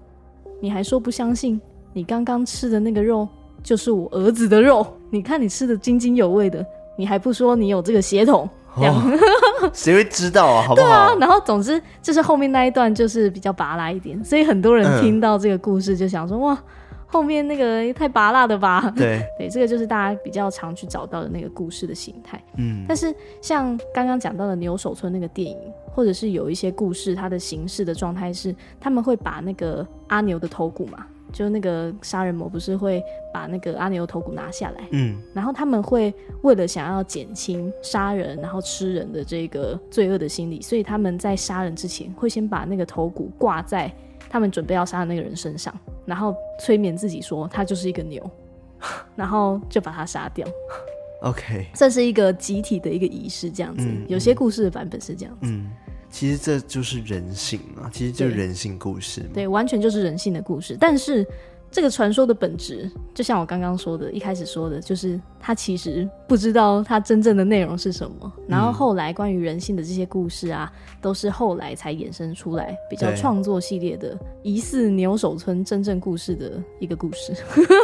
[0.60, 1.60] 你还说不相信？
[1.92, 3.26] 你刚刚吃的那个肉
[3.62, 6.64] 就是我儿子的肉，你看你吃的津津有味的，
[6.96, 8.48] 你还不说你有这个血统？
[8.76, 10.62] 这样，哦， 谁会知道啊？
[10.68, 10.86] 好不好？
[10.86, 11.14] 对啊。
[11.18, 16.58] 然后总之就是后面那一段就是比较拔拉一点，所以很多人听到这个故事就想说，嗯、哇。
[17.12, 18.88] 后面那个太拔辣的吧？
[18.96, 22.40] 对 对，这个就是大家比较常去找到的那个故事的形态。
[22.56, 25.58] 嗯，但是像刚刚讲到的牛首村那个电影，
[25.92, 33.02] 或者是有一些故事，它的形式的状态是，他们会把那个阿牛的头骨嘛，就那个杀人魔不是会
[33.34, 43.92] 把那个阿牛头骨拿下来，嗯，然后他们会为了想要减轻杀人然后吃人的这个罪恶的心理，所以他们在杀人之前会先把那个头骨挂在。
[44.30, 48.30] 他们准备要杀的那个人身上，然后催眠自己说他就是一个牛，
[49.14, 50.46] 然后就把他杀掉。
[51.22, 53.84] OK，这是一个集体的一个仪式，这样子。
[53.84, 55.50] 嗯、有些故事的版本是这样子。
[55.50, 55.70] 嗯，
[56.08, 59.44] 其实这就是人性啊，其实就是人性故事對。
[59.44, 61.26] 对，完全就是人性的故事，但是。
[61.70, 68.32] 这个传说的本质，就像我刚刚说的，一开始说的，就是他其实不知道他真正的内容是什么。
[68.48, 77.32] 然后后来关于人性的这些故事啊，都是后来才衍生出来，比较创作系列的疑似牛首村真正故事的一个故事，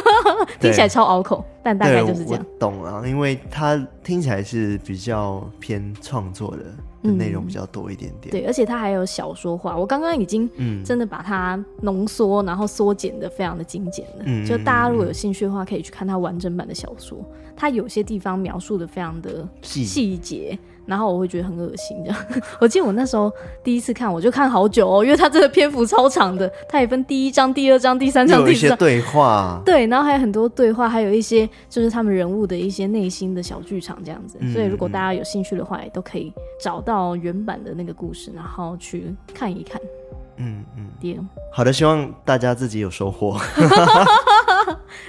[0.58, 2.46] 听起来超拗口，但大概就是这样。
[2.58, 6.64] 懂了，因为它听起来是比较偏创作的。
[7.12, 9.76] 内容比较多一点点，嗯，对，而且它还有小说化。
[9.76, 10.48] 我刚刚已经
[10.84, 14.24] 真的把它浓缩，然后缩减的非常的精简了。
[14.26, 17.18] 嗯，就大家如果有兴趣的话，可以去看它完整版的小说。
[17.56, 20.58] 它有些地方描述的非常的细节。
[20.86, 22.18] 然后我会觉得很恶心，这样。
[22.60, 23.32] 我记得我那时候
[23.62, 28.70] 第一次看，我就看好久哦，因为它这个篇幅超长的，它也分第一章、第二章、第三章、第四章。
[28.70, 29.60] 有些对话。
[29.64, 34.38] 对，然后还有很多对话，还有一些就是他们人物的一些内心的小剧场这样子。
[34.40, 39.80] 嗯、所以如果大家有兴趣的话，也都可以找到原版的那个故事，然后去看一看。
[40.38, 41.18] 嗯嗯，对。
[41.52, 43.38] 好的，希望大家自己有收获。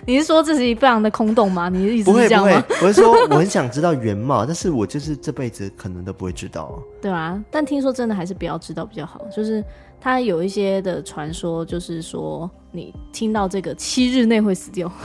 [0.05, 1.69] 你是说自己非常的空洞吗？
[1.69, 2.61] 你的意思是这样吗？
[2.67, 2.88] 不会，不会。
[2.88, 6.77] 我是说我很想知道原貌，但是我就是这辈子可能都不会知道。
[7.01, 9.21] 对啊，但听说真的还是不要知道比较好。
[9.35, 9.63] 就是
[9.99, 14.91] 他有一些的传说，就是说你听到这个七日内会死掉。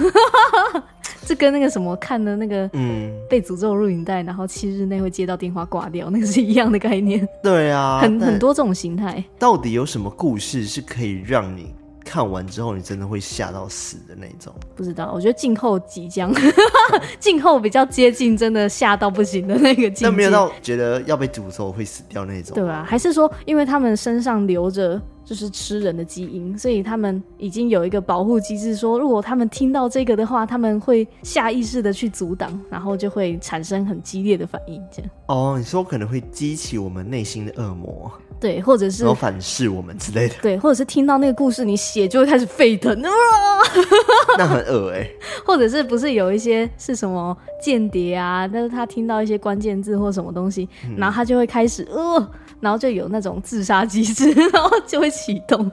[1.25, 7.27] 这跟那个什么看的那个嗯被诅咒录影带，然后七日内会接到电话挂掉，那个是一样的概念。
[7.41, 9.23] 对啊，很很多这种形态。
[9.39, 11.73] 到底有什么故事是可以让你
[12.05, 14.53] 看完之后你真的会吓到死的那种？
[14.75, 16.33] 不知道，我觉得静候即将，
[17.19, 20.05] 静候比较接近真的吓到不行的那个境界。
[20.05, 22.55] 但没有到觉得要被诅咒会死掉那种。
[22.55, 25.01] 对啊，还是说因为他们身上留着。
[25.25, 34.83] 就是吃人的基因，所以他们已经有一个保护机制，说如果他们听到这个的话，他们会下意识的去阻挡，然后就会产生很激烈的反应。
[34.91, 38.11] 这样哦，你说可能会激起我们内心的恶魔，
[38.43, 43.09] 对，或者是反噬我们之类的，对，或者是听到那个故事，你血就会开始沸腾啊，
[44.37, 45.17] 那很恶哎、欸，
[45.47, 48.47] 或者是不是有一些是什么间谍啊？
[48.47, 52.31] 但是他听到一些关键字或什么东西，嗯、然后他就会开始呃。
[52.61, 55.69] 然后就有那种自杀机制， 然后就会启动。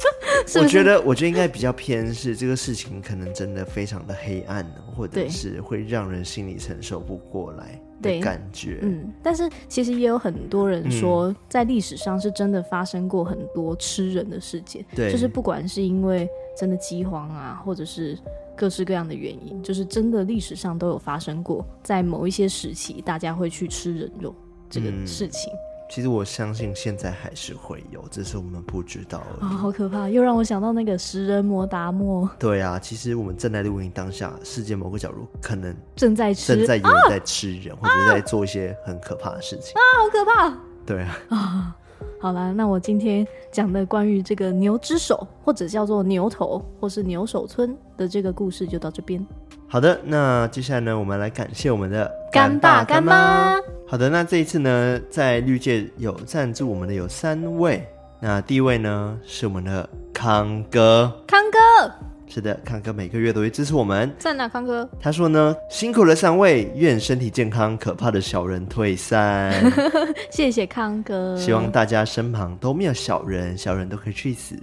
[0.46, 4.64] 是是我觉得，我觉得应该比较偏是这个事情，可能真的非常的黑暗，
[4.96, 8.78] 或者是会让人心里承受不过来的感觉。
[8.82, 14.84] 嗯，但是其实也有很多人说，在历史上是真的发生过很多吃人的事件。
[14.94, 18.18] 对，就是不管是因为真的饥荒啊，或者是
[18.56, 24.34] 各式各样的原因，就是真的历史上都有发生过，在某一些时期，大家会去吃人肉
[24.68, 25.52] 这个事情。
[25.52, 29.50] 嗯其实我相信现在还是会有，只是我们不知道而已。
[29.50, 30.08] 啊、哦，好可怕！
[30.08, 32.26] 又让我想到那个食人魔达莫。
[32.38, 39.74] 对啊，其实我们正在录音当下，世界某个角落可能正在吃，正在有人在吃人，啊、或者在做一些很可怕的事情。
[39.74, 40.58] 啊，好可怕！
[40.86, 41.18] 对啊。
[41.28, 41.76] 啊，
[42.18, 49.24] 好啦，那我今天讲的关于这个牛之手，或者叫做牛头，或是牛首村的这个故事，就到这边。
[49.68, 53.54] 好的，那接下来呢，我们来感谢我们的干爸干妈。
[53.86, 57.86] 好的，那这一次呢，在绿界有赞助我们的有三位。
[58.20, 62.11] 那第一位呢，是我们的康哥，康哥。
[62.34, 64.10] 是的，康哥每个月都会支持我们。
[64.18, 64.88] 赞啊，康哥？
[64.98, 69.52] 他说呢，辛苦了三位，愿身体健康，可怕的小人退散。
[70.32, 74.56] 谢谢康哥，希望大家身旁都没有小人，小人都可以去死。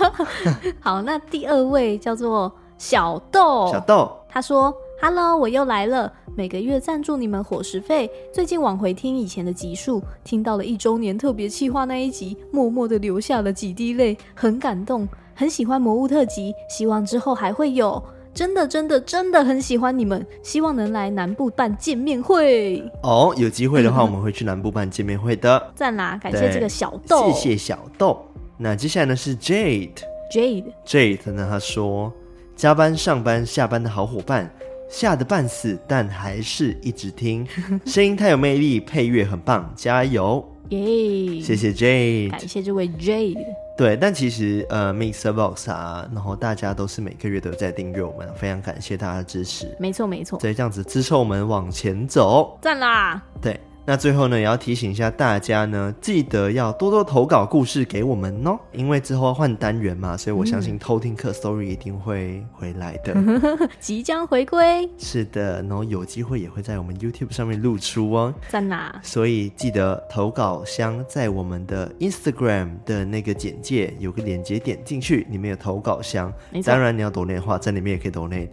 [0.78, 4.70] 好，那第二位叫做小豆，小豆，他说
[5.00, 8.10] ：“Hello，我又来了，每个月赞助你们伙食费。
[8.32, 18.02] 最近往回听以前的集数，听到了一周年特别企划那一集，默默的流下了几滴泪，很感动。”很喜欢魔物特辑，希望之后还会有。
[18.34, 22.78] 真的，真的，真的很喜欢你们，希望能来南部办见面会。
[23.02, 25.72] 哦，有机会的话， 我们会去南部办见面会的。
[25.74, 26.20] 赞啦！
[26.22, 28.22] 感谢这个小豆，谢谢小豆。
[28.58, 31.46] 那接下来呢是 Jade，Jade，Jade 呢？
[31.50, 32.12] 他说
[32.54, 34.52] 加班、上班、下班的好伙伴，
[34.90, 37.46] 吓得半死，但还是一直听，
[37.86, 40.44] 声音太有魅力，配乐很棒，加油！
[40.70, 41.40] 耶！
[41.40, 43.38] 谢谢 Jade，感谢这位 Jade。
[43.76, 49.74] 对，但其实呃，MixerBox 啊，然后大家都是每个月都在订阅我们，非常感谢大家的支持。
[49.78, 50.38] 没错，没错。
[50.40, 53.22] 所以这样子支撑我们往前走，赞啦！
[53.40, 53.58] 对。
[53.86, 63.16] 那最后呢，也要提醒一下大家呢，记得要多多投稿故事给我们哦， 因为之后要换单元嘛，所以我相信偷听客 story 一定会回来的，
[63.80, 64.88] 即将回归。
[64.98, 68.94] 是的，然后有机会也会在我们 YouTube 上面露出哦，在哪？
[69.02, 76.32] 所以记得投稿箱在我们的 Instagram 的那个简介有个链接，点进去里面有投稿箱。
[76.64, 78.48] 当然你要抖内的话，在里面也可以抖内，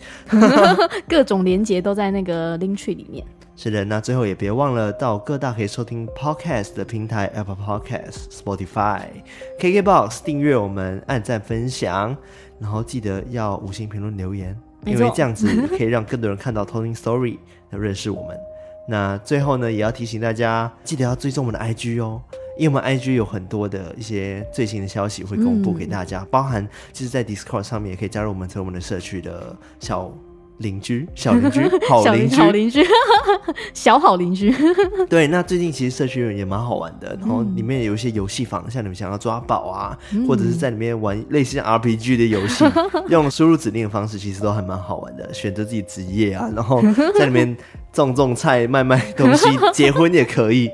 [1.08, 3.24] 各种连接都在那个 link tree 里面。
[3.60, 9.02] 是的，那最后也别忘了到各大可以收听 podcast 的平台，Apple Podcast、Spotify、
[9.60, 12.16] KKBox 订阅我们，按赞分享，
[12.60, 14.56] 然后记得要五星评论留言，
[14.86, 17.40] 因为这样子可以让更多人看到 Tony Story，
[17.72, 18.38] 来认识我们。
[18.88, 22.22] 那最后呢，也要提醒大家，记得要追踪我们的 IG 哦，
[22.60, 30.14] 因为我们 IG 有很多的一些最新的消息会公布给大家，嗯、包含就是在 Discord 上面也可以加入我们成为我们的社区的小。
[30.60, 32.84] 邻居，小邻居， 好邻居，好邻居，
[33.74, 34.54] 小好邻居。
[35.10, 42.66] 对，那最近其实社区也蛮好玩的，然后里面有一些游戏房，像你们想要抓宝啊，嗯、或者是在里面玩类似像 RPG 的游戏，
[43.10, 45.34] 用输入指令的方式，其实都还蛮好玩的。
[45.34, 46.82] 选择自己职业啊，然后
[47.18, 47.56] 在里面
[47.94, 50.70] 种种菜、卖卖东西，结婚也可以。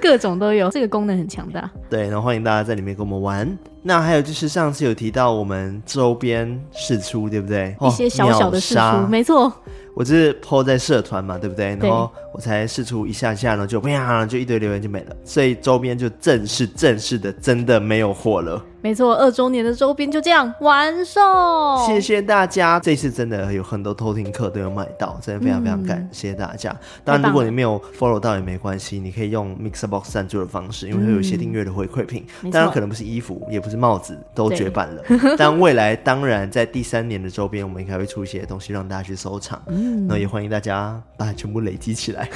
[0.00, 1.70] 各种都有，这个功能很强大。
[1.88, 3.56] 对，然后欢迎大家在里面跟我们玩。
[3.86, 7.76] 那还有就是上次有提到我们周边试出，对不对？
[7.80, 9.52] 一些小小的试出，哦、没错。
[9.94, 11.68] 我就是 po 在社团嘛，对不对？
[11.80, 18.62] 然后我才试出一下下然后，就啪，就一堆留言就没了，所以周边就正式正式的真的没有货了。
[18.82, 21.18] 没错，二周年的周边就这样完售。
[21.86, 26.70] 谢谢大家，这次真的有很多偷听客都有买到，真的非常非常感谢大家。
[26.72, 32.26] 嗯、当然，如果你没有 follow 到也没关系，你可以用 Mixerbox 赞助的方式，因为会有一些订阅的回馈品。
[32.42, 35.02] 嗯、当然，可能不是衣服，也不是帽子，都绝版了。
[35.38, 39.62] 但未来当然在第三年的周边，我们应该会出一些东西让大家去收藏。
[39.68, 42.28] 嗯，那也欢迎大家把它全部累积起来，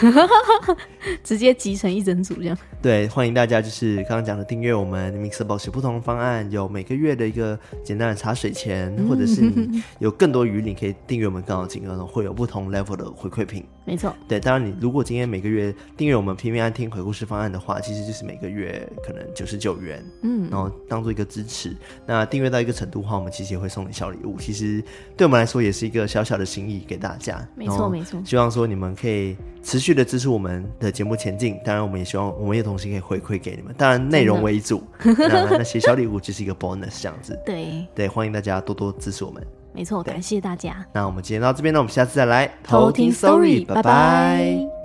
[1.25, 2.59] 直接集成一整组这样。
[2.83, 6.51] 对，欢迎大家就是刚刚讲的订阅我们 Mixerbox 有不同的方案。
[6.51, 13.65] 有每个月的一个简单的茶水钱，或者是你 有更多余，你可以订阅我们刚好金额，会有不同 level 的回馈品。
[13.85, 21.75] 没错，对，当然你如果今天每个月订阅我们平平安听鬼故事方案的话，其实就是每个月可能九十九元，嗯，然后当做一个支持。
[22.05, 24.37] 那订阅到一个程度的话，我们其实也会送你小礼物。
[24.39, 24.83] 其实
[25.17, 27.41] 对我们来说也是一个小小的心意给大家。
[27.55, 28.21] 没错，没错。
[28.25, 31.59] 希望说你们可以持续的支持我们的节目前进。
[31.65, 33.73] 当然，我们也希望我们也同时可以回馈给你们。
[33.79, 37.39] 当然，内容为主，那 那些小礼物只是一个 bonus 这样子。
[37.47, 39.41] 对对，欢迎大家多多支持我们。
[39.73, 40.85] 没错，感谢大家。
[40.93, 44.80] 那我们今天到这边呢，我们下次再来偷听 Story，拜拜。